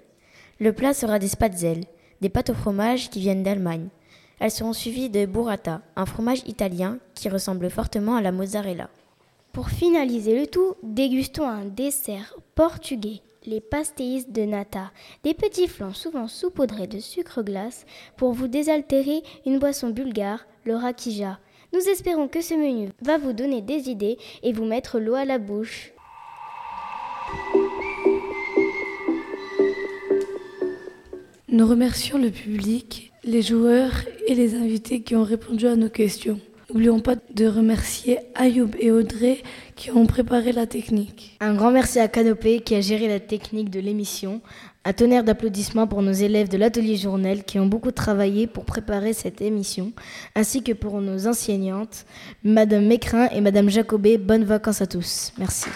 Le 0.59 0.73
plat 0.73 0.95
sera 0.95 1.19
des 1.19 1.27
spatzels, 1.27 1.85
des 2.21 2.29
pâtes 2.29 2.49
au 2.49 2.55
fromage 2.55 3.11
qui 3.11 3.19
viennent 3.19 3.43
d'Allemagne. 3.43 3.89
Elles 4.39 4.49
seront 4.49 4.73
suivies 4.73 5.11
de 5.11 5.27
burrata, 5.27 5.81
un 5.95 6.07
fromage 6.07 6.41
italien 6.47 6.97
qui 7.13 7.29
ressemble 7.29 7.69
fortement 7.69 8.15
à 8.15 8.21
la 8.21 8.31
mozzarella. 8.31 8.89
Pour 9.53 9.69
finaliser 9.69 10.39
le 10.39 10.47
tout, 10.47 10.73
dégustons 10.81 11.47
un 11.47 11.65
dessert 11.65 12.35
portugais, 12.55 13.21
les 13.45 13.59
pastéis 13.59 14.25
de 14.27 14.43
nata, 14.43 14.91
des 15.23 15.33
petits 15.33 15.67
flancs 15.67 15.93
souvent 15.93 16.27
saupoudrés 16.27 16.87
de 16.87 16.99
sucre 16.99 17.41
glace 17.41 17.85
pour 18.17 18.33
vous 18.33 18.47
désaltérer 18.47 19.23
une 19.45 19.59
boisson 19.59 19.89
bulgare, 19.89 20.45
le 20.63 20.75
rakija. 20.75 21.39
Nous 21.73 21.79
espérons 21.79 22.27
que 22.27 22.41
ce 22.41 22.53
menu 22.53 22.89
va 23.01 23.17
vous 23.17 23.33
donner 23.33 23.61
des 23.61 23.89
idées 23.89 24.17
et 24.43 24.53
vous 24.53 24.65
mettre 24.65 24.99
l'eau 24.99 25.15
à 25.15 25.25
la 25.25 25.39
bouche. 25.39 25.93
Nous 31.47 31.67
remercions 31.67 32.17
le 32.17 32.29
public, 32.29 33.11
les 33.23 33.41
joueurs 33.41 33.93
et 34.27 34.35
les 34.35 34.55
invités 34.55 35.01
qui 35.01 35.15
ont 35.15 35.23
répondu 35.23 35.67
à 35.67 35.75
nos 35.75 35.89
questions. 35.89 36.39
N'oublions 36.71 37.01
pas 37.01 37.15
de 37.33 37.47
remercier 37.47 38.19
Ayoub 38.33 38.69
et 38.79 38.91
Audrey 38.91 39.43
qui 39.75 39.91
ont 39.91 40.05
préparé 40.05 40.53
la 40.53 40.65
technique. 40.65 41.35
Un 41.41 41.53
grand 41.53 41.69
merci 41.69 41.99
à 41.99 42.07
Canopé 42.07 42.61
qui 42.61 42.75
a 42.75 42.79
géré 42.81 43.09
la 43.09 43.19
technique 43.19 43.69
de 43.69 43.81
l'émission. 43.81 44.39
Un 44.85 44.93
tonnerre 44.93 45.25
d'applaudissements 45.25 45.85
pour 45.85 46.01
nos 46.01 46.13
élèves 46.13 46.47
de 46.47 46.57
l'atelier 46.57 46.95
journal 46.95 47.43
qui 47.43 47.59
ont 47.59 47.65
beaucoup 47.65 47.91
travaillé 47.91 48.47
pour 48.47 48.63
préparer 48.63 49.11
cette 49.11 49.41
émission, 49.41 49.91
ainsi 50.33 50.63
que 50.63 50.71
pour 50.71 51.01
nos 51.01 51.27
enseignantes, 51.27 52.05
Madame 52.45 52.85
Mécrin 52.85 53.27
et 53.33 53.41
Madame 53.41 53.69
Jacobé. 53.69 54.17
Bonnes 54.17 54.45
vacances 54.45 54.81
à 54.81 54.87
tous. 54.87 55.33
Merci. 55.37 55.67